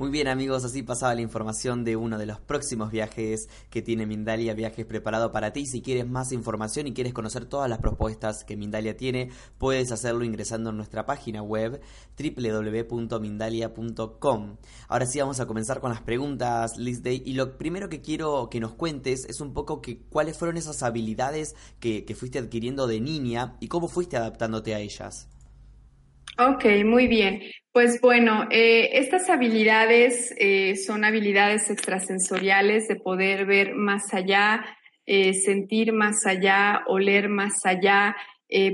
[0.00, 4.06] Muy bien amigos, así pasaba la información de uno de los próximos viajes que tiene
[4.06, 5.66] Mindalia, viajes preparado para ti.
[5.66, 10.24] Si quieres más información y quieres conocer todas las propuestas que Mindalia tiene, puedes hacerlo
[10.24, 11.82] ingresando en nuestra página web
[12.18, 14.56] www.mindalia.com.
[14.88, 18.48] Ahora sí vamos a comenzar con las preguntas, Liz Day, y lo primero que quiero
[18.48, 22.86] que nos cuentes es un poco que cuáles fueron esas habilidades que, que fuiste adquiriendo
[22.86, 25.28] de niña y cómo fuiste adaptándote a ellas.
[26.38, 27.42] Ok, muy bien.
[27.72, 34.64] Pues bueno, eh, estas habilidades eh, son habilidades extrasensoriales de poder ver más allá,
[35.06, 38.16] eh, sentir más allá, oler más allá,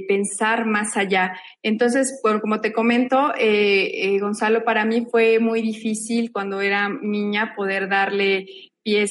[0.09, 1.39] pensar más allá.
[1.63, 3.35] Entonces, bueno, como te comento,
[4.21, 8.47] Gonzalo, para mí fue muy difícil cuando era niña poder darle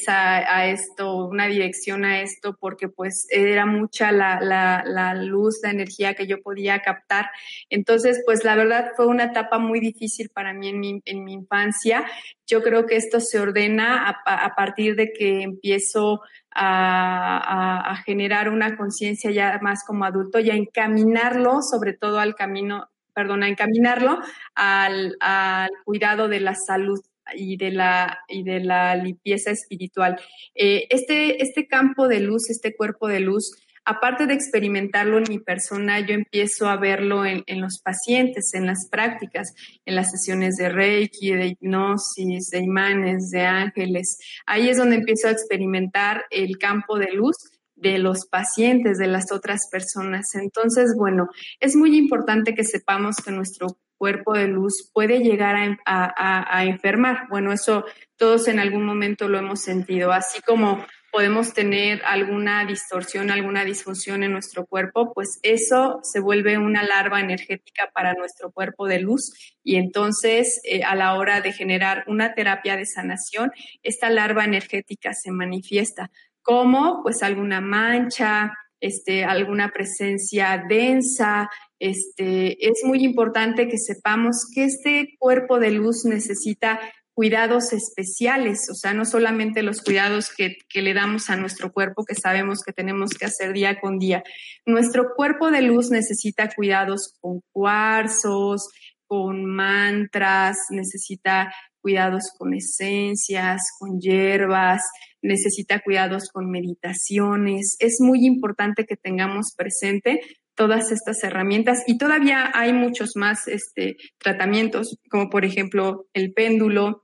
[0.07, 6.13] a esto, una dirección a esto, porque pues era mucha la, la, luz, la energía
[6.13, 7.29] que yo podía captar.
[7.69, 11.33] Entonces, pues la verdad fue una etapa muy difícil para mí en mi, en mi
[11.33, 12.05] infancia.
[12.47, 18.77] Yo creo que esto se ordena a, partir de que empiezo a, a generar una
[18.77, 24.19] conciencia ya más como adulto y a encaminarlo sobre todo al camino, perdón, a encaminarlo
[24.53, 27.01] al, al cuidado de la salud
[27.33, 30.19] y de la, y de la limpieza espiritual.
[30.53, 33.51] Eh, este, este campo de luz, este cuerpo de luz,
[33.85, 38.65] aparte de experimentarlo en mi persona, yo empiezo a verlo en, en, los pacientes, en
[38.65, 39.53] las prácticas,
[39.85, 44.17] en las sesiones de Reiki, de hipnosis, de imanes, de ángeles.
[44.45, 47.38] Ahí es donde empiezo a experimentar el campo de luz
[47.75, 50.33] de los pacientes, de las otras personas.
[50.35, 55.55] Entonces, bueno, es muy importante que sepamos que nuestro cuerpo de luz puede llegar
[55.86, 57.27] a, enfermar.
[57.29, 57.86] Bueno, eso
[58.17, 64.23] todos en algún momento lo hemos sentido, así como podemos tener alguna distorsión, alguna disfunción
[64.23, 69.31] en nuestro cuerpo, pues eso se vuelve una larva energética para nuestro cuerpo de luz.
[69.63, 75.13] Y entonces eh, a la hora de generar una terapia de sanación, esta larva energética
[75.13, 76.12] se manifiesta.
[76.41, 84.65] Como pues alguna mancha, este, alguna presencia densa, este, es muy importante que sepamos que
[84.65, 86.79] este cuerpo de luz necesita
[87.13, 92.03] cuidados especiales, o sea, no solamente los cuidados que, que, le damos a nuestro cuerpo,
[92.03, 94.21] que sabemos que tenemos que hacer día con día.
[94.65, 98.69] Nuestro cuerpo de luz necesita cuidados con cuarzos,
[99.07, 104.81] con mantras, necesita cuidados con esencias, con hierbas,
[105.21, 107.77] necesita cuidados con meditaciones.
[107.79, 110.19] Es muy importante que tengamos presente
[110.56, 117.04] todas estas herramientas y todavía hay muchos más este, tratamientos, como por ejemplo el péndulo,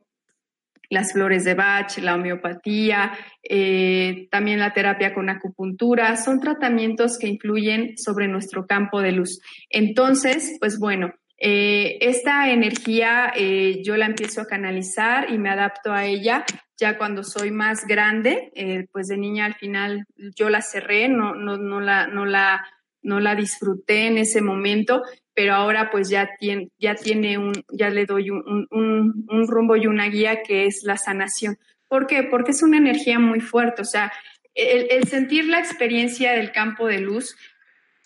[0.91, 7.27] las flores de Bach, la homeopatía, eh, también la terapia con acupuntura, son tratamientos que
[7.27, 9.39] influyen sobre nuestro campo de luz.
[9.69, 15.93] Entonces, pues bueno, eh, esta energía eh, yo la empiezo a canalizar y me adapto
[15.93, 16.43] a ella
[16.77, 18.51] ya cuando soy más grande,
[18.91, 20.03] pues de niña al final
[20.35, 22.65] yo la cerré, no, no, no, la, no, la,
[23.01, 27.89] no la disfruté en ese momento, pero ahora pues ya tiene, ya tiene un, ya
[27.89, 31.57] le doy un, un, rumbo y una guía que es la sanación.
[31.87, 32.23] ¿Por qué?
[32.23, 34.11] Porque es una energía muy fuerte, o sea,
[34.53, 37.35] el, el sentir la experiencia del campo de luz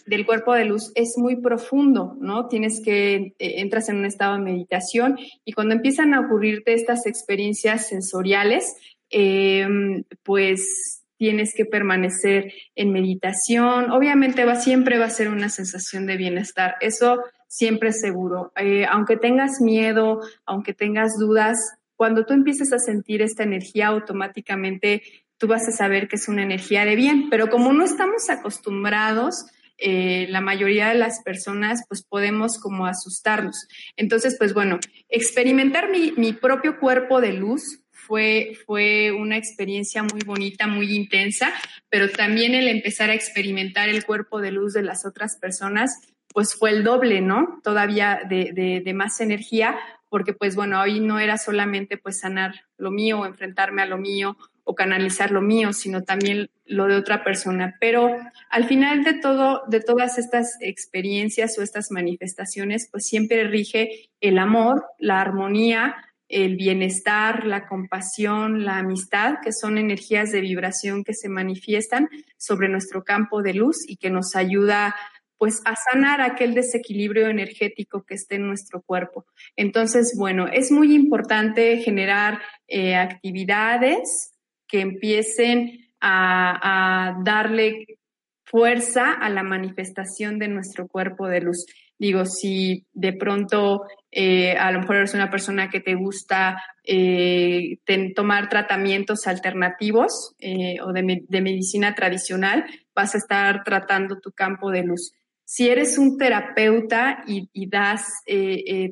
[0.06, 2.48] del cuerpo de luz es muy profundo, ¿no?
[2.48, 7.06] Tienes que, eh, entras en un estado de meditación y cuando empiezan a ocurrirte estas
[7.06, 8.76] experiencias sensoriales,
[9.10, 13.91] em, pues tienes que permanecer en meditación.
[13.91, 18.51] Obviamente va, siempre va a ser una sensación de bienestar, eso siempre es seguro.
[18.58, 21.58] Eh, aunque tengas miedo, aunque tengas dudas,
[21.95, 25.01] cuando tú empieces a sentir esta energía automáticamente
[25.38, 29.45] tú vas a saber que es una energía de bien, pero como no estamos acostumbrados,
[29.78, 33.67] eh, la mayoría de las personas pues podemos como asustarnos.
[33.97, 40.22] Entonces, pues bueno, experimentar mi, mi propio cuerpo de luz fue, fue una experiencia muy
[40.26, 41.52] bonita, muy intensa,
[41.89, 46.02] pero también el empezar a experimentar el cuerpo de luz de las otras personas,
[46.34, 47.62] pues fue el doble, ¿no?
[47.63, 49.78] Todavía de, de, más energía,
[50.10, 54.38] porque pues bueno, hoy no era solamente pues sanar lo mío enfrentarme a lo mío
[54.63, 57.76] o canalizar lo mío, sino también lo de otra persona.
[57.80, 58.10] Pero
[58.50, 64.39] al final de todo, de todas estas experiencias o estas manifestaciones, pues siempre rige el
[64.39, 65.96] amor, la armonía,
[66.28, 72.70] el bienestar, la compasión, la amistad, que son energías de vibración que se manifiestan sobre
[72.70, 74.96] nuestro campo de luz y que nos ayuda
[75.38, 79.26] pues a sanar aquel desequilibrio energético que esté en nuestro cuerpo.
[79.56, 84.34] Entonces, bueno, es muy importante generar eh, actividades
[84.68, 88.00] que empiecen a, darle
[88.44, 91.66] fuerza a la manifestación de nuestro cuerpo de luz.
[91.98, 93.84] Digo, si de pronto
[94.17, 97.80] eh, a lo mejor eres una persona que te gusta eh,
[98.15, 104.84] tomar tratamientos alternativos eh, o de, medicina tradicional, vas a estar tratando tu campo de
[104.84, 105.12] luz.
[105.43, 108.06] Si eres un terapeuta y, das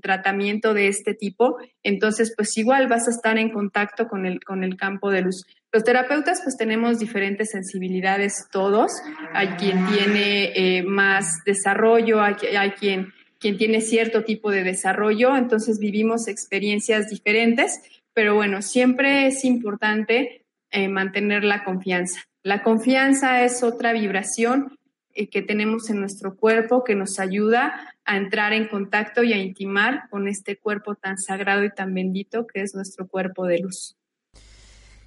[0.03, 4.63] tratamiento de este tipo, entonces pues igual vas a estar en contacto con el, con
[4.63, 5.45] el campo de luz.
[5.73, 8.91] Los terapeutas pues tenemos diferentes sensibilidades todos.
[9.33, 12.35] Hay quien tiene eh, más desarrollo, hay,
[12.79, 13.11] quien,
[13.43, 17.81] quien tiene cierto tipo de desarrollo, entonces vivimos experiencias diferentes,
[18.13, 22.21] pero bueno, siempre es importante eh, mantener la confianza.
[22.41, 24.77] La confianza es otra vibración
[25.13, 29.37] eh, que tenemos en nuestro cuerpo que nos ayuda a entrar en contacto y a
[29.37, 33.97] intimar con este cuerpo tan sagrado y tan bendito que es nuestro cuerpo de luz.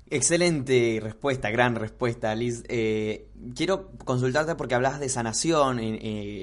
[0.08, 2.62] Excelente respuesta, gran respuesta, Liz.
[2.68, 3.26] Eh,
[3.56, 5.98] quiero consultarte porque hablas de sanación eh,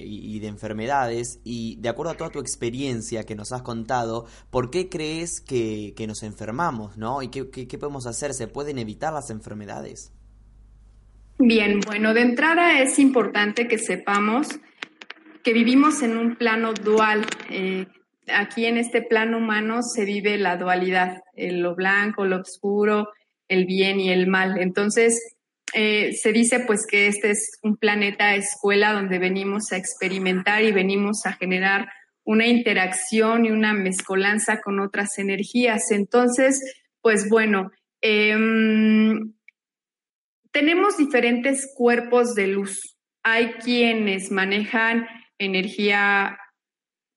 [0.05, 4.69] y de enfermedades y de acuerdo a toda tu experiencia que nos has contado, ¿por
[4.69, 7.21] qué crees que, que nos enfermamos, no?
[7.21, 8.33] ¿Y qué, qué, podemos hacer?
[8.33, 10.11] ¿Se pueden evitar las enfermedades?
[11.39, 14.47] Bien, bueno, de entrada es importante que sepamos
[15.41, 17.25] que vivimos en un plano dual.
[17.49, 17.85] Eh,
[18.27, 23.07] aquí en este plano humano se vive la dualidad, lo blanco, lo oscuro,
[23.47, 24.57] el bien y el mal.
[24.59, 25.35] Entonces,
[25.73, 30.71] eh, se dice pues que este es un planeta escuela donde venimos a experimentar y
[30.71, 31.87] venimos a generar
[32.23, 35.91] una interacción y una mezcolanza con otras energías.
[35.91, 36.61] Entonces,
[37.01, 37.71] pues bueno,
[38.01, 38.35] eh,
[40.51, 42.95] tenemos diferentes cuerpos de luz.
[43.23, 45.07] Hay quienes manejan
[45.39, 46.37] energía,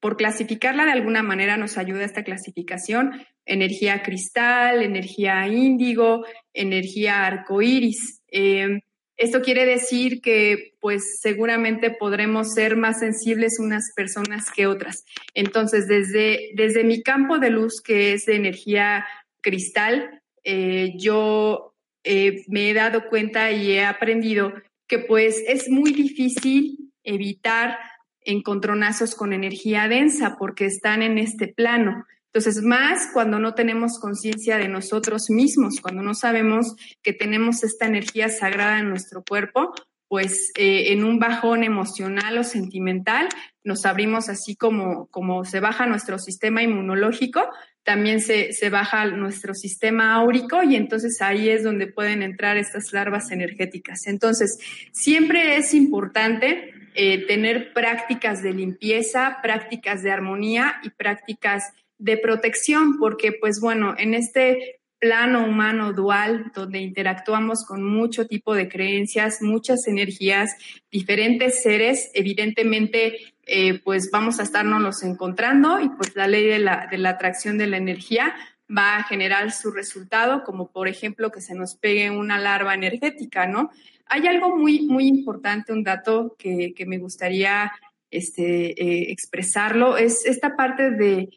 [0.01, 8.23] por clasificarla de alguna manera nos ayuda esta clasificación, energía cristal, energía índigo, energía arcoíris.
[8.29, 8.81] Eh,
[9.17, 15.07] esto quiere decir que, pues, seguramente podremos ser más sensibles unas personas que otras.
[15.33, 19.07] Entonces, desde, desde mi campo de luz, que es de energía
[19.41, 21.75] cristal, eh, yo
[22.05, 24.53] eh, me he dado cuenta y he aprendido
[24.87, 27.79] que, pues, es muy difícil evitar
[28.21, 32.05] encontronazos con energía densa porque están en este plano.
[32.37, 37.87] Entonces, más cuando no tenemos conciencia de nosotros mismos, cuando no sabemos que tenemos esta
[37.87, 39.73] energía sagrada en nuestro cuerpo,
[40.07, 43.31] pues eh, en un bajón emocional o sentimental,
[43.65, 47.41] nos abrimos así como, como se baja nuestro sistema inmunológico,
[47.85, 52.93] también se, se, baja nuestro sistema áurico y entonces ahí es donde pueden entrar estas
[52.93, 54.07] larvas energéticas.
[54.07, 54.59] Entonces,
[54.93, 62.99] siempre es importante eh, tener prácticas de limpieza, prácticas de armonía y prácticas de protección,
[62.99, 69.43] porque pues bueno, en este plano humano dual, donde interactuamos con mucho tipo de creencias,
[69.43, 70.57] muchas energías,
[70.91, 76.89] diferentes seres, evidentemente, eh, pues vamos a estarnos encontrando y pues la ley de la,
[76.91, 78.35] de la atracción de la energía
[78.75, 83.47] va a generar su resultado, como por ejemplo que se nos pegue una larva energética,
[83.47, 83.71] ¿no?
[84.07, 87.73] Hay algo muy, muy importante, un dato que, me gustaría
[88.11, 91.29] este, eh, expresarlo, es esta parte de,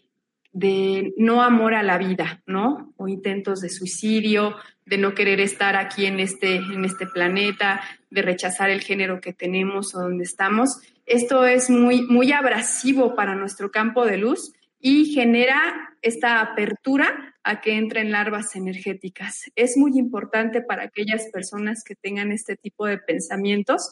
[0.51, 2.93] de no amor a la vida, ¿no?
[2.97, 8.21] O intentos de suicidio, de no querer estar aquí en este, en este planeta, de
[8.23, 10.81] rechazar el género que tenemos o donde estamos.
[11.05, 17.61] Esto es muy, muy abrasivo para nuestro campo de luz y genera esta apertura a
[17.61, 19.51] que entren larvas energéticas.
[19.55, 23.91] Es muy importante para aquellas personas que tengan este tipo de pensamientos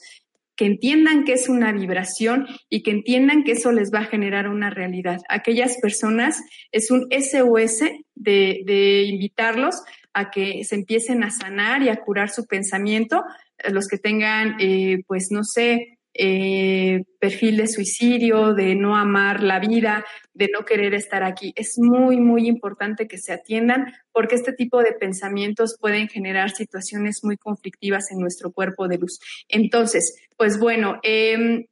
[0.58, 4.49] que entiendan que es una vibración y que entiendan que eso les va a generar
[4.49, 5.20] una realidad.
[5.30, 6.41] Aquellas personas
[6.72, 7.84] es un SOS
[8.16, 9.84] de, invitarlos
[10.14, 13.24] a que se empiecen a sanar y a curar su pensamiento,
[13.70, 19.59] los que tengan, eh, pues no sé, eh, perfil de suicidio, de no amar la
[19.59, 20.03] vida,
[20.34, 21.53] de no querer estar aquí.
[21.55, 27.20] Es muy, muy importante que se atiendan porque este tipo de pensamientos pueden generar situaciones
[27.24, 29.20] muy conflictivas en nuestro cuerpo de luz.
[29.47, 31.65] Entonces, pues bueno, em,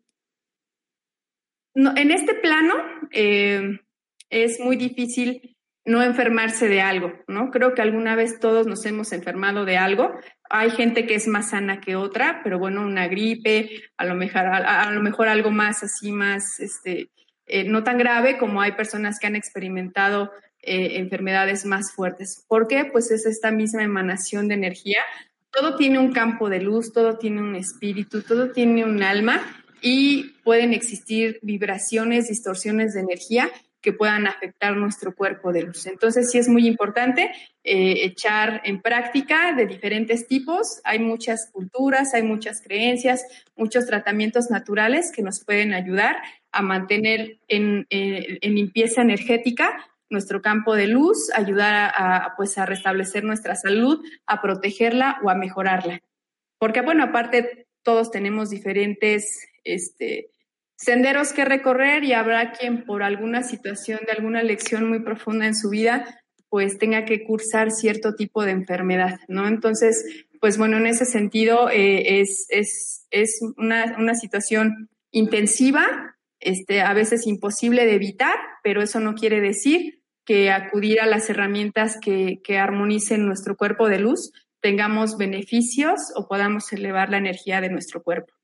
[1.73, 2.73] en este plano
[3.11, 3.79] em,
[4.29, 7.51] es muy difícil no enfermarse de algo, ¿no?
[7.51, 10.11] Creo que alguna vez todos nos hemos enfermado de algo.
[10.49, 14.41] Hay gente que es más sana que otra, pero bueno, una gripe, a lo mejor,
[14.41, 17.09] a, lo mejor algo más así, más, este,
[17.47, 20.31] eh, no tan grave como hay personas que han experimentado
[20.61, 22.43] eh, enfermedades más fuertes.
[22.47, 22.85] ¿Por qué?
[22.85, 24.99] Pues es esta misma emanación de energía.
[25.51, 29.41] Todo tiene un campo de luz, todo tiene un espíritu, todo tiene un alma
[29.81, 33.51] y pueden existir vibraciones, distorsiones de energía
[33.85, 35.85] que puedan afectar nuestro cuerpo de luz.
[35.85, 37.31] Entonces, sí es muy importante
[37.63, 40.81] eh, echar en práctica de diferentes tipos.
[40.83, 43.23] Hay muchas culturas, hay muchas creencias,
[43.55, 46.17] muchos tratamientos naturales que nos pueden ayudar
[46.51, 47.85] a mantener en,
[48.41, 49.77] limpieza energética
[50.09, 55.35] nuestro campo de luz, ayudar a, pues, a restablecer nuestra salud, a protegerla o a
[55.35, 56.01] mejorarla.
[56.57, 60.31] Porque, bueno, aparte, todos tenemos diferentes este,
[60.75, 65.55] senderos que recorrer y habrá quien por alguna situación de alguna lección muy profunda en
[65.55, 66.05] su vida
[66.49, 69.45] pues tenga que cursar cierto tipo de enfermedad, ¿no?
[69.47, 70.05] Entonces,
[70.39, 76.93] pues bueno, en ese sentido eh, es, es, es una, una, situación intensiva, este, a
[76.93, 82.39] veces imposible de evitar, pero eso no quiere decir que acudir a las herramientas que,
[82.43, 88.01] que armonicen nuestro cuerpo de luz tengamos beneficios o podamos elevar la energía de nuestro
[88.01, 88.34] cuerpo.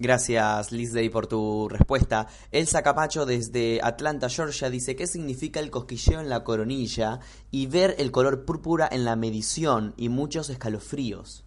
[0.00, 2.26] Gracias, Liz Day, por tu respuesta.
[2.52, 7.20] Elsa Capacho, desde Atlanta, Georgia, dice: ¿Qué significa el cosquilleo en la coronilla
[7.50, 11.44] y ver el color púrpura en la medición y muchos escalofríos?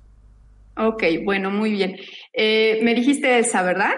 [0.77, 1.97] Ok, bueno, muy bien.
[2.31, 3.93] Eh, me dijiste Elsa, ¿verdad?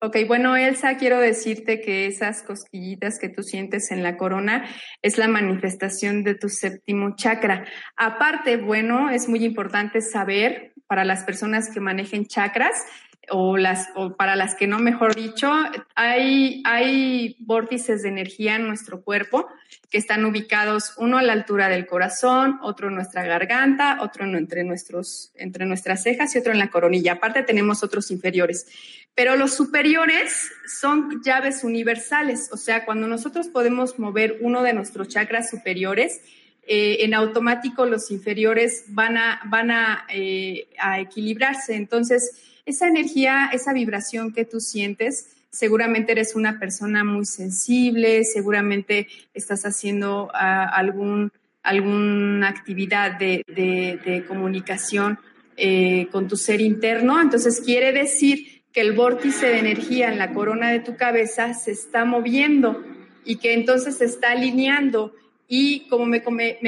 [0.00, 4.68] Ok, bueno, Elsa, quiero decirte que esas cosquillitas que tú sientes en la corona
[5.00, 7.66] es la manifestación de tu séptimo chakra.
[7.96, 12.84] Aparte, bueno, es muy importante saber para las personas que manejen chakras
[13.28, 15.52] o, las, o para las que no, mejor dicho,
[15.96, 19.48] hay, hay vórtices de energía en nuestro cuerpo
[19.90, 24.62] que están ubicados uno a la altura del corazón, otro en nuestra garganta, otro entre,
[24.62, 27.14] nuestros, entre nuestras cejas y otro en la coronilla.
[27.14, 28.68] Aparte tenemos otros inferiores.
[29.16, 35.08] Pero los superiores son llaves universales, o sea, cuando nosotros podemos mover uno de nuestros
[35.08, 36.20] chakras superiores,
[36.66, 39.70] eh, en automático los inferiores van a, van
[40.08, 41.74] eh, a, equilibrarse.
[41.74, 49.08] Entonces, esa energía, esa vibración que tú sientes, seguramente eres una persona muy sensible, seguramente
[49.34, 51.30] estás haciendo ah, algún,
[51.62, 55.18] alguna actividad de, comunicación
[55.58, 57.20] eh, con tu ser interno.
[57.20, 61.72] Entonces, quiere decir que el vórtice de energía en la corona de tu cabeza se
[61.72, 62.82] está moviendo
[63.24, 65.14] y que entonces se está alineando
[65.56, 66.20] y como me,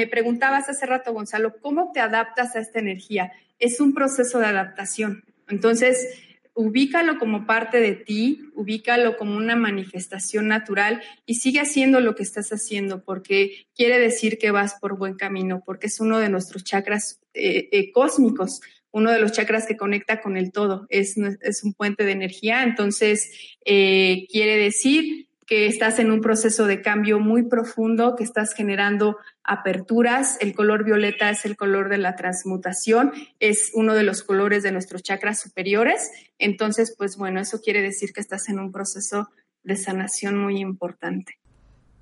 [0.09, 3.33] preguntabas hace rato, Gonzalo, ¿cómo te adaptas a esta energía?
[3.59, 5.25] Es un proceso de adaptación.
[5.49, 6.07] Entonces,
[6.53, 12.23] ubícalo como parte de ti, ubícalo como una manifestación natural y sigue haciendo lo que
[12.23, 16.63] estás haciendo porque quiere decir que vas por buen camino, porque es uno de nuestros
[16.63, 18.61] chakras eh, eh, cósmicos,
[18.91, 22.63] uno de los chakras que conecta con el todo, es, es un puente de energía,
[22.63, 23.31] entonces
[23.65, 29.17] eh, quiere decir que estás en un proceso de cambio muy profundo, que estás generando
[29.45, 30.37] aperturas.
[30.41, 34.73] El color violeta es el color de la transmutación, es uno de los colores de
[34.73, 36.11] nuestros chakras superiores.
[36.37, 39.29] Entonces, pues bueno, eso quiere decir que estás en un proceso
[39.63, 41.39] de sanación muy importante.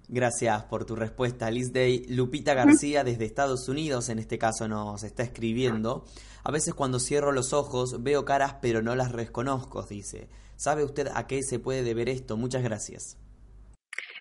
[0.07, 2.05] Gracias por tu respuesta, Liz Day.
[2.09, 6.03] Lupita García desde Estados Unidos, en este caso, nos está escribiendo.
[6.43, 10.29] A veces cuando cierro los ojos veo caras pero no las reconozco, dice.
[10.55, 12.37] ¿Sabe usted a qué se puede deber esto?
[12.37, 13.17] Muchas gracias.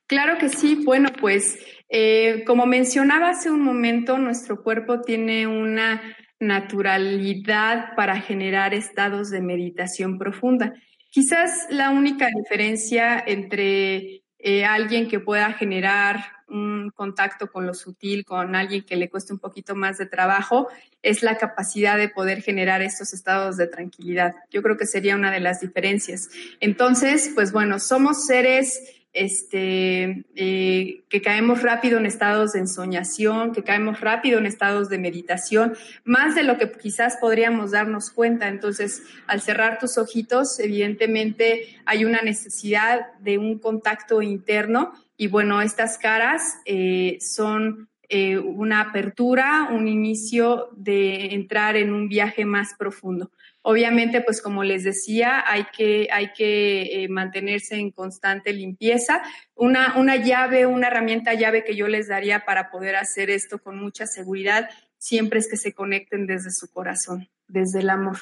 [0.07, 0.83] Claro que sí.
[0.85, 6.03] Bueno, pues eh, como mencionaba hace un momento, nuestro cuerpo tiene una
[6.41, 10.75] naturalidad para generar estados de meditación profunda.
[11.11, 18.25] Quizás la única diferencia entre eh, alguien que pueda generar un contacto con lo sutil,
[18.25, 20.69] con alguien que le cueste un poquito más de trabajo,
[21.03, 24.35] es la capacidad de poder generar estos estados de tranquilidad.
[24.51, 26.29] Yo creo que sería una de las diferencias.
[26.61, 33.63] Entonces, pues bueno, somos seres este, eh, que caemos rápido en estados de ensoñación, que
[33.63, 38.49] caemos rápido en estados de meditación, más de lo que quizás podríamos darnos cuenta.
[38.49, 45.63] Entonces, al cerrar tus ojitos, evidentemente hay una necesidad de un contacto interno y bueno,
[45.63, 52.75] estas caras eh, son eh, una apertura, un inicio de entrar en un viaje más
[52.75, 53.31] profundo.
[53.67, 59.23] Obviamente, pues como les decía, hay que, hay que eh, mantenerse en constante limpieza.
[59.55, 63.79] Una, una llave, una herramienta llave que yo les daría para poder hacer esto con
[63.79, 68.19] mucha seguridad, siempre es que se conecten desde su corazón, desde el amor,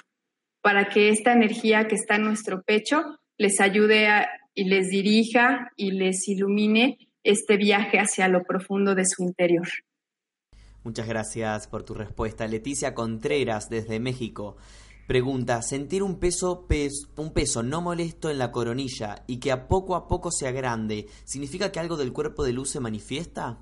[0.60, 4.08] para que esta energía que está en nuestro pecho les ayude
[4.54, 9.66] y les dirija y les ilumine este viaje hacia lo profundo de su interior.
[10.84, 12.46] Muchas gracias por tu respuesta.
[12.46, 14.56] Leticia Contreras desde México.
[15.12, 16.66] Pregunta, sentir un peso,
[17.18, 21.04] un peso no molesto en la coronilla y que a poco a poco se agrande,
[21.24, 23.58] ¿significa que algo del cuerpo de luz se manifiesta?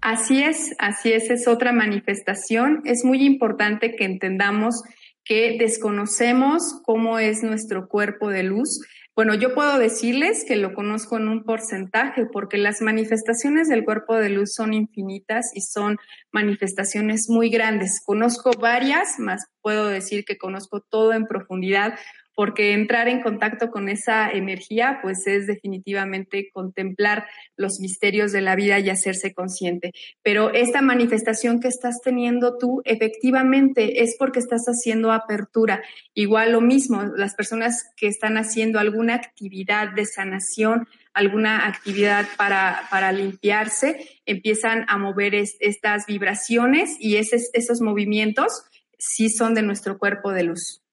[0.00, 2.80] Así es, así es, es otra manifestación.
[2.86, 4.82] Es muy importante que entendamos
[5.22, 8.80] que desconocemos cómo es nuestro cuerpo de luz,
[9.18, 14.14] bueno, yo puedo decirles que lo conozco en un porcentaje porque las manifestaciones del cuerpo
[14.14, 15.98] de luz son infinitas y son
[16.30, 18.00] manifestaciones muy grandes.
[18.06, 21.98] Conozco varias, más puedo decir que conozco todo en profundidad
[22.38, 27.26] porque entrar en contacto con esa energía, pues es definitivamente contemplar
[27.56, 29.90] los misterios de la vida y hacerse consciente.
[30.22, 35.82] Pero esta manifestación que estás teniendo tú, efectivamente, es porque estás haciendo apertura.
[36.14, 42.82] Igual lo mismo, las personas que están haciendo alguna actividad de sanación, alguna actividad para,
[42.88, 48.62] para limpiarse, empiezan a mover estas vibraciones y esos movimientos
[48.96, 50.84] sí son de nuestro cuerpo de luz.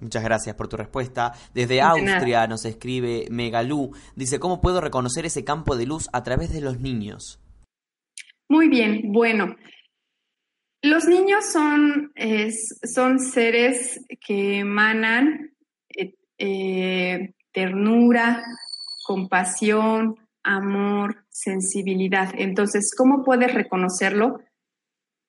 [0.00, 1.32] Muchas gracias por tu respuesta.
[1.54, 3.92] Desde Austria nos escribe Megalú.
[4.16, 7.40] Dice, ¿cómo puedo reconocer ese campo de luz a través de los niños?
[8.48, 9.56] Muy bien, bueno.
[10.82, 12.12] Los niños son,
[12.94, 15.54] son seres que emanan
[15.94, 18.42] eh, eh, ternura,
[19.06, 22.32] compasión, amor, sensibilidad.
[22.36, 24.40] Entonces, ¿cómo puedes reconocerlo?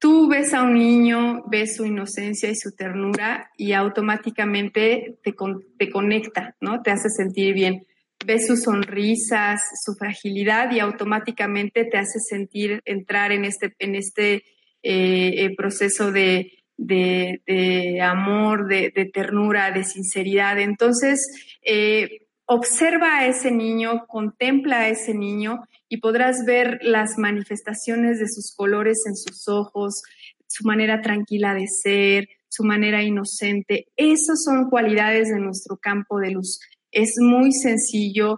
[0.02, 5.36] Tú ves a un niño, ves su inocencia y su ternura y automáticamente te,
[5.78, 6.82] te conecta, ¿no?
[6.82, 7.86] Te hace sentir bien.
[8.26, 14.34] Ves sus sonrisas, su fragilidad y automáticamente te hace sentir entrar en este, en este
[14.34, 14.41] eh,
[14.82, 20.60] eh, proceso de, de, amor, de, ternura, de sinceridad.
[20.60, 28.20] Entonces, eh, observa a ese niño, contempla a ese niño y podrás ver las manifestaciones
[28.20, 30.02] de sus colores en sus ojos,
[30.47, 33.88] su manera tranquila de ser, su manera inocente.
[33.95, 36.60] Esas son cualidades de nuestro campo de luz.
[36.91, 38.38] Es muy sencillo.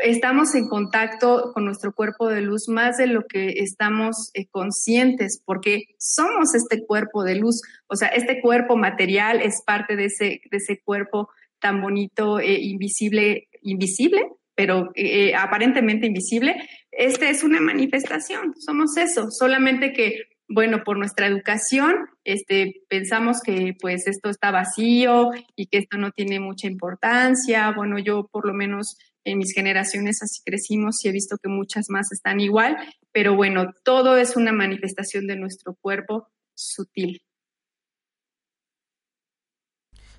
[0.00, 5.42] Estamos en contacto con nuestro cuerpo de luz más de lo que estamos eh, conscientes,
[5.44, 7.62] porque somos este cuerpo de luz.
[7.88, 11.30] O sea, este cuerpo material es parte de ese, de ese cuerpo
[11.60, 16.56] tan bonito, e invisible, invisible, pero eh, aparentemente invisible,
[16.90, 21.94] esta es una manifestación, somos eso, solamente que, bueno, por nuestra educación,
[22.24, 27.70] este, pensamos que pues esto está vacío y que esto no tiene mucha importancia.
[27.70, 31.88] Bueno, yo por lo menos en mis generaciones así crecimos y he visto que muchas
[31.88, 32.76] más están igual,
[33.12, 37.22] pero bueno, todo es una manifestación de nuestro cuerpo sutil.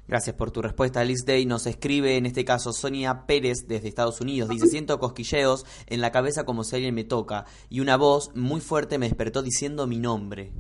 [0.07, 1.45] Gracias por tu respuesta, Liz Day.
[1.45, 4.49] Nos escribe en este caso Sonia Pérez desde Estados Unidos.
[4.49, 8.59] Dice, siento cosquilleos en la cabeza como si alguien me toca y una voz muy
[8.59, 10.51] fuerte me despertó diciendo mi nombre.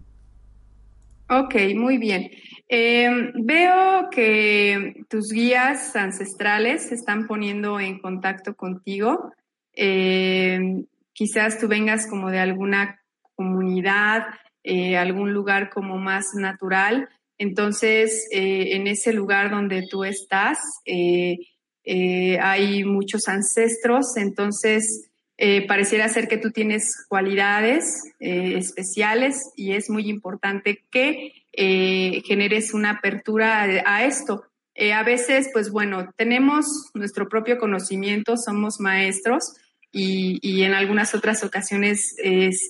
[1.29, 2.29] Ok, muy bien.
[2.67, 9.31] Em, veo que tus guías ancestrales se están poniendo en contacto contigo.
[9.73, 13.01] Em, quizás tú vengas como de alguna
[13.35, 14.25] comunidad,
[14.63, 17.09] eh, algún lugar como más natural
[17.41, 21.39] entonces, eh, en ese lugar donde tú estás, eh,
[21.83, 25.07] eh, hay muchos ancestros, entonces
[25.67, 31.33] pareciera ser que tú tienes cualidades especiales y es muy importante que
[32.23, 34.43] generes una apertura a, esto.
[34.93, 39.55] a veces, pues bueno, tenemos nuestro propio conocimiento, somos maestros,
[39.91, 42.15] y, y, en algunas otras ocasiones,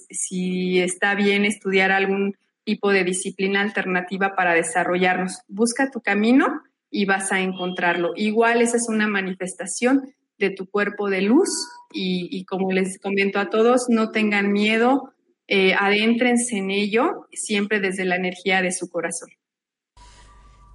[0.09, 2.37] si está bien estudiar algún
[2.71, 5.39] tipo de disciplina alternativa para desarrollarnos.
[5.49, 8.13] Busca tu camino y vas a encontrarlo.
[8.15, 11.49] Igual esa es una manifestación de tu cuerpo de luz
[11.91, 15.11] y, como les comento a todos, no tengan miedo,
[15.47, 19.29] eh, adéntrense en ello siempre desde la energía de su corazón.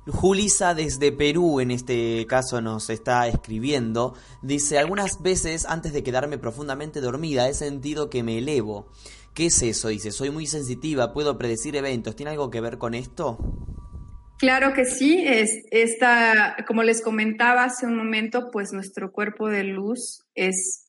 [0.07, 4.15] Julisa desde Perú en este caso nos está escribiendo.
[4.43, 8.87] Dice, algunas veces antes de quedarme profundamente dormida he sentido que me elevo.
[9.37, 9.89] ¿Qué es eso?
[9.89, 12.17] Dice, soy muy sensitiva, puedo predecir eventos.
[12.17, 13.37] ¿Tiene algo que ver con esto?
[14.39, 19.65] Claro que sí, es, esta, como les comentaba hace un momento, pues nuestro cuerpo de
[19.65, 20.87] luz es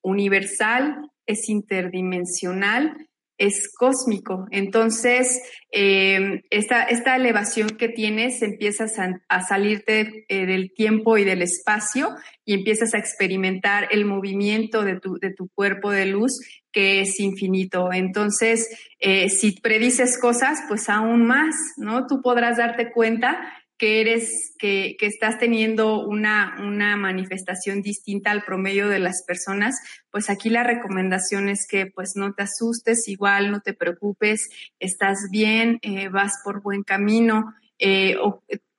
[0.00, 4.46] universal, es interdimensional es cósmico.
[4.50, 5.40] Entonces,
[5.70, 8.94] eh, esta, esta, elevación que tienes empiezas
[9.28, 12.10] a, salirte eh, del tiempo y del espacio
[12.48, 16.40] y empiezas a experimentar el movimiento de tu, de tu cuerpo de luz
[16.72, 17.92] que es infinito.
[17.92, 18.70] Entonces,
[19.00, 22.06] eh, si predices cosas, pues aún más, ¿no?
[22.06, 23.38] Tú podrás darte cuenta
[23.76, 29.76] que eres, que, que estás teniendo una, una, manifestación distinta al promedio de las personas,
[30.10, 34.48] pues aquí la recomendación es que pues no te asustes, igual no te preocupes,
[34.80, 37.52] estás bien, eh, vas por buen camino.
[37.78, 38.16] Eh,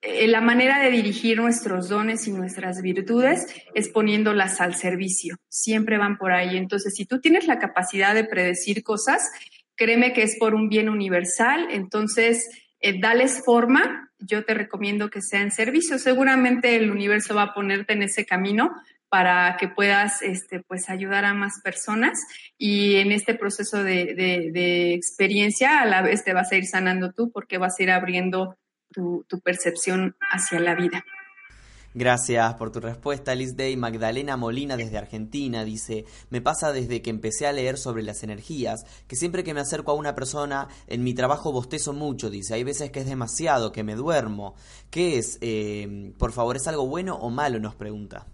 [0.02, 5.38] eh, la manera de dirigir nuestros dones y nuestras virtudes es poniéndolas al servicio.
[5.50, 6.58] Siempre van por ahí.
[6.58, 9.30] Entonces, si tú tienes la capacidad de predecir cosas,
[9.76, 11.68] créeme que es por un bien universal.
[11.72, 12.48] Entonces,
[12.80, 16.00] eh, dales forma, yo te recomiendo que sea en servicio.
[16.00, 18.72] Seguramente el universo va a ponerte en ese camino
[19.10, 22.20] para que puedas este, pues, ayudar a más personas
[22.58, 24.14] y en este proceso de,
[24.54, 27.92] de, experiencia a la vez te vas a ir sanando tú porque vas a ir
[27.92, 28.56] abriendo
[28.92, 31.04] tu, tu percepción hacia la vida.
[31.96, 33.76] Gracias por tu respuesta, Liz Day.
[33.76, 38.86] Magdalena Molina desde Argentina dice, me pasa desde que empecé a leer sobre las energías,
[39.08, 42.64] que siempre que me acerco a una persona, en mi trabajo bostezo mucho, dice, hay
[42.64, 44.54] veces que es demasiado, que me duermo.
[44.92, 45.40] ¿Qué es?
[45.42, 47.60] Eh, por favor, ¿es algo bueno o malo?
[47.60, 48.28] Nos pregunta.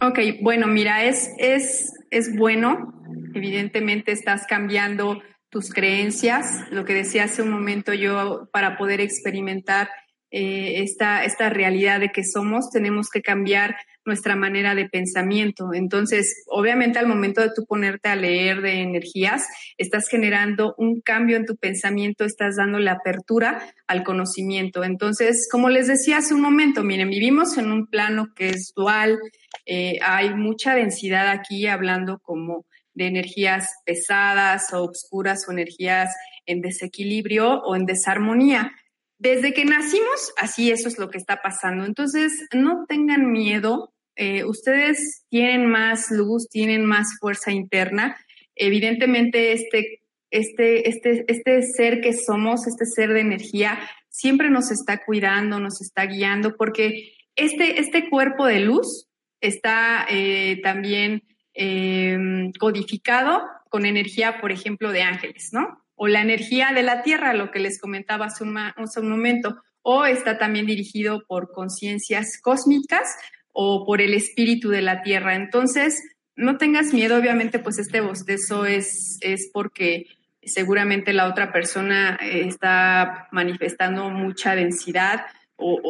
[0.00, 2.94] Ok, bueno, mira, es, es, es bueno.
[3.34, 5.20] Evidentemente estás cambiando
[5.52, 9.90] tus creencias, lo que decía hace un momento yo, para poder experimentar
[10.30, 13.76] eh, esta, esta realidad de que somos, tenemos que cambiar
[14.06, 15.74] nuestra manera de pensamiento.
[15.74, 19.46] Entonces, obviamente al momento de tú ponerte a leer de energías,
[19.76, 24.84] estás generando un cambio en tu pensamiento, estás dando la apertura al conocimiento.
[24.84, 29.18] Entonces, como les decía hace un momento, miren, vivimos en un plano que es dual,
[29.66, 32.64] eh, hay mucha densidad aquí hablando como
[32.94, 36.14] de energías pesadas o oscuras o energías
[36.46, 38.72] en desequilibrio o en desarmonía.
[39.18, 41.84] Desde que nacimos, así eso es lo que está pasando.
[41.84, 43.92] Entonces, no tengan miedo.
[44.16, 48.16] Eh, ustedes tienen más luz, tienen más fuerza interna.
[48.56, 53.78] Evidentemente, este, este, este, este ser que somos, este ser de energía,
[54.08, 59.08] siempre nos está cuidando, nos está guiando, porque este, este cuerpo de luz
[59.40, 61.22] está eh, también
[61.54, 65.82] eh, codificado con energía, por ejemplo, de ángeles, ¿no?
[66.02, 70.36] o la energía de la Tierra, lo que les comentaba hace un, momento, o está
[70.36, 73.06] también dirigido por conciencias cósmicas
[73.52, 75.36] o por el espíritu de la Tierra.
[75.36, 76.02] Entonces,
[76.34, 80.06] no tengas miedo, obviamente, pues este bostezo es, es porque
[80.42, 85.26] seguramente la otra persona eh, está manifestando mucha densidad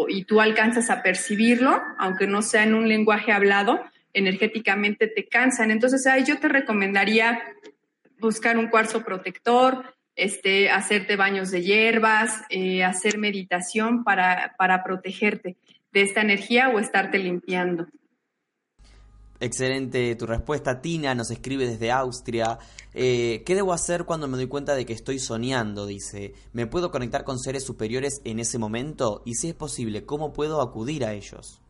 [0.08, 3.80] y tú alcanzas a percibirlo, aunque no sea en un lenguaje hablado,
[4.12, 5.70] energéticamente te cansan.
[5.70, 7.42] Entonces, ahí yo te recomendaría
[8.18, 15.56] buscar un cuarzo protector, este, hacerte baños de hierbas, eh, hacer meditación para, para protegerte
[15.92, 17.86] de esta energía o estarte limpiando.
[19.42, 20.80] Excelente tu respuesta.
[20.80, 22.58] Tina nos escribe desde Austria.
[22.94, 25.84] Eh, ¿Qué debo hacer cuando me doy cuenta de que estoy soñando?
[25.84, 26.32] Dice.
[26.52, 29.22] ¿Me puedo conectar con seres superiores en ese momento?
[29.26, 31.60] Y si es posible, ¿cómo puedo acudir a ellos?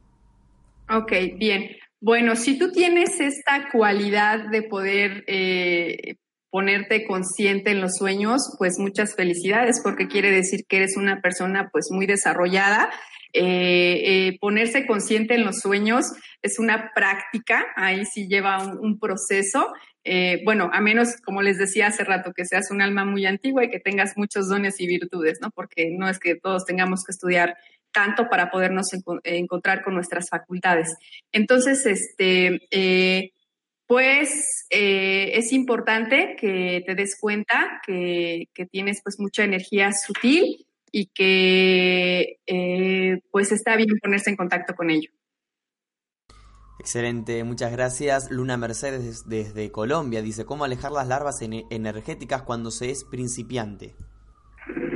[0.91, 1.71] Ok, bien.
[2.05, 6.17] Bueno, si tú tienes esta cualidad de poder eh,
[6.51, 11.71] ponerte consciente en los sueños, pues muchas felicidades, porque quiere decir que eres una persona
[11.73, 12.91] pues muy desarrollada
[13.33, 16.07] eh, eh, ponerse consciente en los sueños
[16.43, 19.73] es una práctica, ahí sí lleva un, proceso.
[20.45, 23.71] Bueno, a menos, como les decía hace rato, que seas un alma muy antigua y
[23.71, 25.51] que tengas muchos dones y virtudes, ¿no?
[25.53, 27.57] Porque no es que todos tengamos que estudiar
[27.93, 28.89] tanto para podernos
[29.25, 30.95] encontrar con nuestras facultades.
[31.31, 33.33] Entonces, este,
[33.87, 41.07] pues es importante que te des cuenta que, que, tienes pues mucha energía sutil y
[41.07, 45.11] que eh, pues está bien ponerse en contacto con ello.
[46.79, 48.31] Excelente, muchas gracias.
[48.31, 53.95] Luna Mercedes desde Colombia dice, ¿cómo alejar las larvas energéticas cuando se es principiante?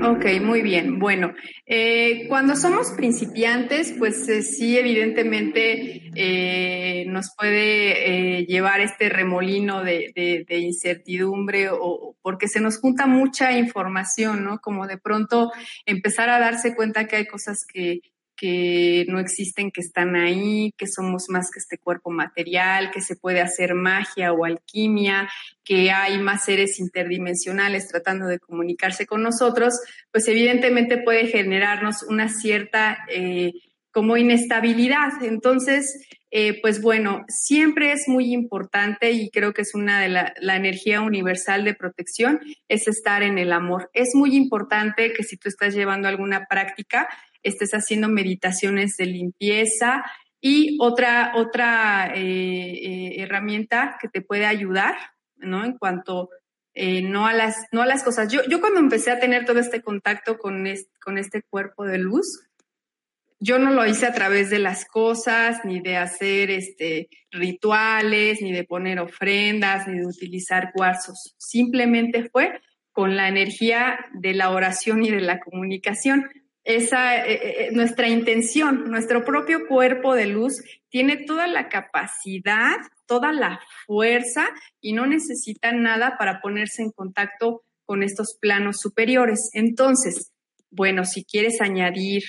[0.07, 1.01] Ok, muy bien.
[1.01, 1.35] Bueno,
[1.67, 10.45] eh, cuando somos principiantes, pues eh, sí, evidentemente eh, nos puede llevar este remolino de,
[10.49, 14.61] de, incertidumbre o porque se nos junta mucha información, ¿no?
[14.61, 15.51] Como de pronto
[15.87, 18.01] empezar a darse cuenta que hay cosas que,
[18.37, 23.17] que no existen, que están ahí, que somos más que este cuerpo material, que se
[23.17, 25.29] puede hacer magia o alquimia,
[25.65, 29.81] que hay más seres interdimensionales tratando de comunicarse con nosotros,
[30.13, 33.53] pues evidentemente puede generarnos una cierta eh,
[33.97, 35.23] como inestabilidad.
[35.23, 40.35] Entonces, eh, pues bueno, siempre es muy importante y creo que es una de la,
[40.39, 43.89] la, energía universal de protección, es estar en el amor.
[43.95, 47.09] Es muy importante que si tú estás llevando alguna práctica,
[47.47, 50.05] estés haciendo meditaciones de limpieza
[50.41, 54.95] y otra, otra eh, eh, herramienta que te puede ayudar,
[55.37, 55.65] ¿no?
[55.65, 56.31] En cuanto
[56.75, 58.31] eh, no, a las, no a las cosas.
[58.31, 61.99] Yo, yo cuando empecé a tener todo este contacto con este, con este cuerpo de
[61.99, 62.47] luz,
[63.39, 68.53] yo no lo hice a través de las cosas, ni de hacer este, rituales, ni
[68.53, 71.35] de poner ofrendas, ni de utilizar cuarzos.
[71.39, 72.61] Simplemente fue
[72.93, 76.31] con la energía de la oración y de la comunicación
[76.67, 82.77] esa, eh, eh, eh, nuestra intención, nuestro propio cuerpo de luz tiene toda la capacidad,
[83.07, 84.49] toda la fuerza
[84.81, 89.49] y no necesita nada para ponerse en contacto con estos planos superiores.
[89.53, 90.33] Entonces,
[90.71, 92.25] bueno, si quieres añadir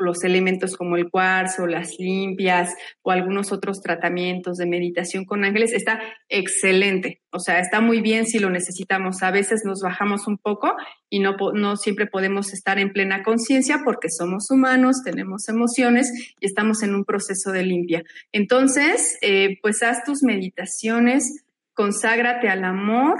[0.00, 5.72] los elementos como el cuarzo, las limpias o algunos otros tratamientos de meditación con ángeles,
[5.72, 7.20] está excelente.
[7.30, 9.22] O sea, está muy bien si lo necesitamos.
[9.22, 10.74] A veces nos bajamos un poco
[11.08, 16.46] y no, no siempre podemos estar en plena conciencia porque somos humanos, tenemos emociones y
[16.46, 18.02] estamos en un proceso de limpia.
[18.32, 21.44] Entonces, eh, pues haz tus meditaciones,
[21.74, 23.18] conságrate al amor,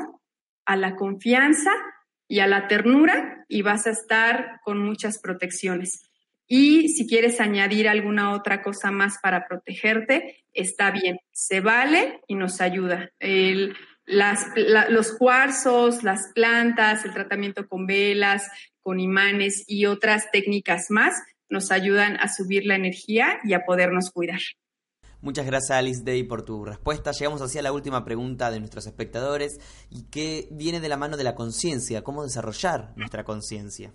[0.66, 1.70] a la confianza
[2.28, 6.09] y a la ternura y vas a estar con muchas protecciones.
[6.52, 12.34] Y si quieres añadir alguna otra cosa más para protegerte, está bien, se vale y
[12.34, 13.12] nos ayuda.
[14.04, 18.50] los cuarzos, las plantas, el tratamiento con velas,
[18.82, 21.14] con imanes y otras técnicas más
[21.48, 24.40] nos ayudan a subir la energía y a podernos cuidar.
[25.20, 27.12] Muchas gracias Alice Day por tu respuesta.
[27.12, 31.16] Llegamos así a la última pregunta de nuestros espectadores y que viene de la mano
[31.16, 33.92] de la conciencia, cómo desarrollar nuestra conciencia.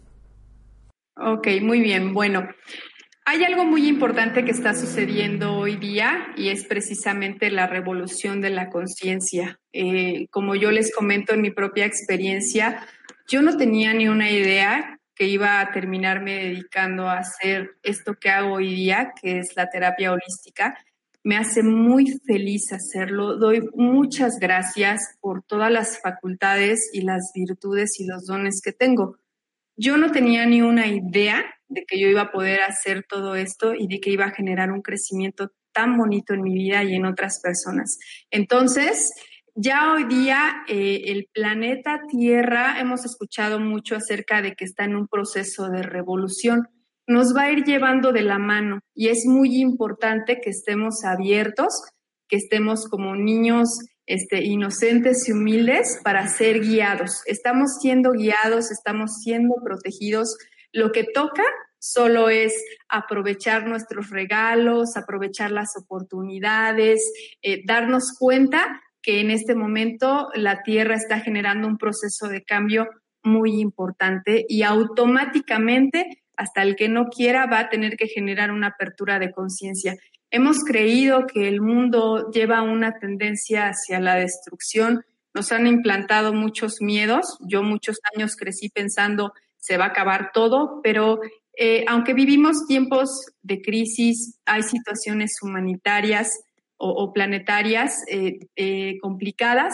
[1.17, 2.13] Ok, muy bien.
[2.13, 2.45] Bueno,
[3.23, 8.49] hay algo muy importante que está sucediendo hoy día y es precisamente la revolución de
[8.49, 9.57] la conciencia.
[9.71, 12.85] Eh, como yo les comento en mi propia experiencia,
[13.29, 18.29] yo no tenía ni una idea que iba a terminarme dedicando a hacer esto que
[18.29, 20.77] hago hoy día, que es la terapia holística.
[21.23, 23.37] Me hace muy feliz hacerlo.
[23.37, 29.17] Doy muchas gracias por todas las facultades y las virtudes y los dones que tengo
[29.77, 33.73] yo no tenía ni una idea de que yo iba a poder hacer todo esto
[33.73, 37.05] y de que iba a generar un crecimiento tan bonito en mi vida y en
[37.05, 37.97] otras personas.
[38.31, 39.11] Entonces,
[39.55, 44.95] ya hoy día eh, el planeta Tierra, hemos escuchado mucho acerca de que está en
[44.95, 46.67] un proceso de revolución.
[47.07, 51.73] Nos va a ir llevando de la mano y es muy importante que estemos abiertos,
[52.27, 53.69] que estemos como niños
[54.05, 57.21] este, inocentes y humildes para ser guiados.
[57.25, 60.37] Estamos siendo guiados, estamos siendo protegidos.
[60.71, 61.43] Lo que toca
[61.79, 62.53] solo es
[62.89, 67.01] aprovechar nuestros regalos, aprovechar las oportunidades,
[67.41, 72.89] eh, darnos cuenta que en este momento la Tierra está generando un proceso de cambio
[73.23, 78.67] muy importante y automáticamente hasta el que no quiera va a tener que generar una
[78.67, 79.95] apertura de conciencia.
[80.31, 85.05] Hemos creído que el mundo lleva una tendencia hacia la destrucción.
[85.33, 87.37] Nos han implantado muchos miedos.
[87.41, 89.33] Yo muchos años crecí pensando
[89.65, 91.19] se va a acabar todo, pero
[91.57, 96.29] eh, aunque vivimos tiempos de crisis, hay situaciones humanitarias
[96.77, 99.73] o, planetarias eh, eh, complicadas,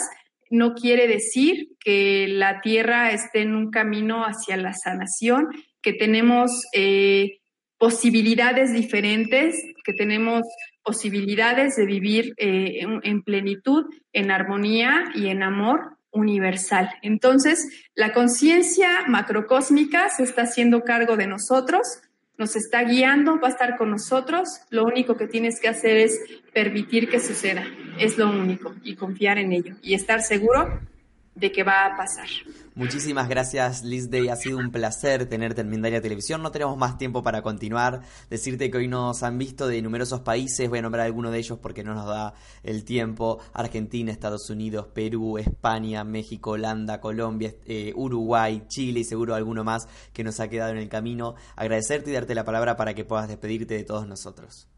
[0.51, 5.47] no quiere decir que la Tierra esté en un camino hacia la sanación,
[5.81, 6.51] que tenemos
[7.82, 10.43] posibilidades diferentes, que tenemos
[10.84, 16.91] posibilidades de vivir en plenitud, en armonía y en amor universal.
[17.01, 21.82] Entonces, la conciencia macrocósmica se está haciendo cargo de nosotros,
[22.38, 24.61] nos está guiando, va a estar con nosotros.
[24.69, 26.19] Lo único que tienes que hacer es
[26.53, 27.65] permitir que suceda.
[27.97, 30.82] Es lo único y confiar en ello y estar seguro
[31.36, 32.27] de que va a pasar.
[32.75, 36.41] Muchísimas gracias Liz Day, ha sido un placer tenerte en Mindalia Televisión.
[36.41, 38.01] No tenemos más tiempo para continuar.
[38.29, 41.59] Decirte que hoy nos han visto de numerosos países, voy a nombrar algunos de ellos
[41.59, 43.39] porque no nos da el tiempo.
[43.53, 49.88] Argentina, Estados Unidos, Perú, España, México, Holanda, Colombia, eh, Uruguay, Chile y seguro alguno más
[50.13, 51.36] que nos ha quedado en el camino.
[51.55, 54.70] Agradecerte y darte la palabra para que puedas despedirte de todos nosotros.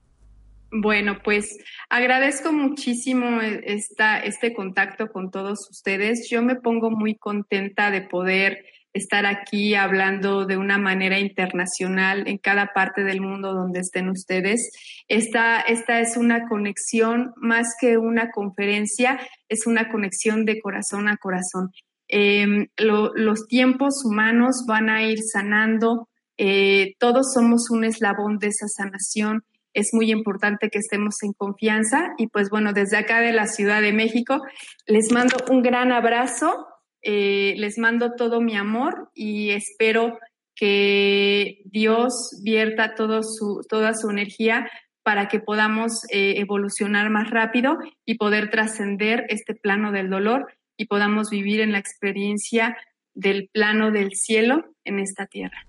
[0.75, 1.55] Bueno, pues
[1.87, 6.27] agradezco muchísimo esta, este contacto con todos ustedes.
[6.31, 12.39] Yo me pongo muy contenta de poder estar aquí hablando de una manera internacional en
[12.39, 14.71] cada parte del mundo donde estén ustedes.
[15.07, 19.19] Esta, esta es una conexión más que una conferencia,
[19.49, 21.71] es una conexión de corazón a corazón.
[22.07, 28.67] Em, los tiempos humanos van a ir sanando, eh, todos somos un eslabón de esa
[28.67, 29.43] sanación
[29.73, 32.13] es muy importante que estemos en confianza.
[32.17, 34.41] Y pues bueno, desde acá de la Ciudad de México,
[34.85, 36.67] les mando un gran abrazo,
[37.01, 40.19] eh, les mando todo mi amor y espero
[40.55, 44.69] que Dios vierta todo su, toda su energía
[45.01, 50.85] para que podamos eh, evolucionar más rápido y poder trascender este plano del dolor y
[50.85, 52.77] podamos vivir en la experiencia
[53.13, 55.67] del plano del cielo en esta tierra.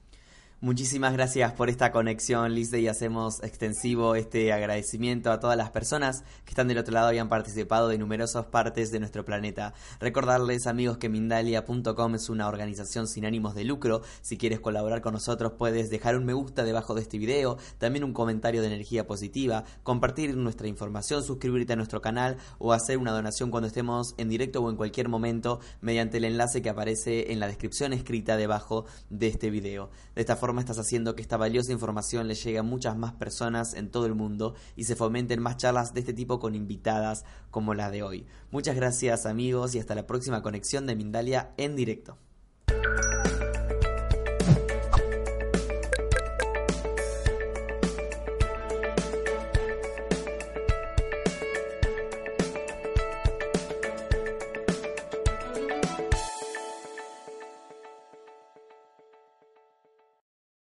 [0.64, 6.24] Muchísimas gracias por esta conexión, Lizde, y hacemos extensivo este agradecimiento a todas las personas
[6.46, 9.74] que están del otro lado y han participado de numerosas partes de nuestro planeta.
[10.00, 14.00] Recordarles, amigos, que Mindalia.com es una organización sin ánimos de lucro.
[14.22, 18.02] Si quieres colaborar con nosotros, puedes dejar un me gusta debajo de este video, también
[18.02, 23.12] un comentario de energía positiva, compartir nuestra información, suscribirte a nuestro canal o hacer una
[23.12, 27.38] donación cuando estemos en directo o en cualquier momento mediante el enlace que aparece en
[27.38, 29.90] la descripción escrita debajo de este video.
[30.14, 33.74] De esta forma, estás haciendo que esta valiosa información le llegue a muchas más personas
[33.74, 37.74] en todo el mundo y se fomenten más charlas de este tipo con invitadas como
[37.74, 38.24] la de hoy.
[38.52, 42.18] Muchas gracias amigos y hasta la próxima conexión de Mindalia en directo.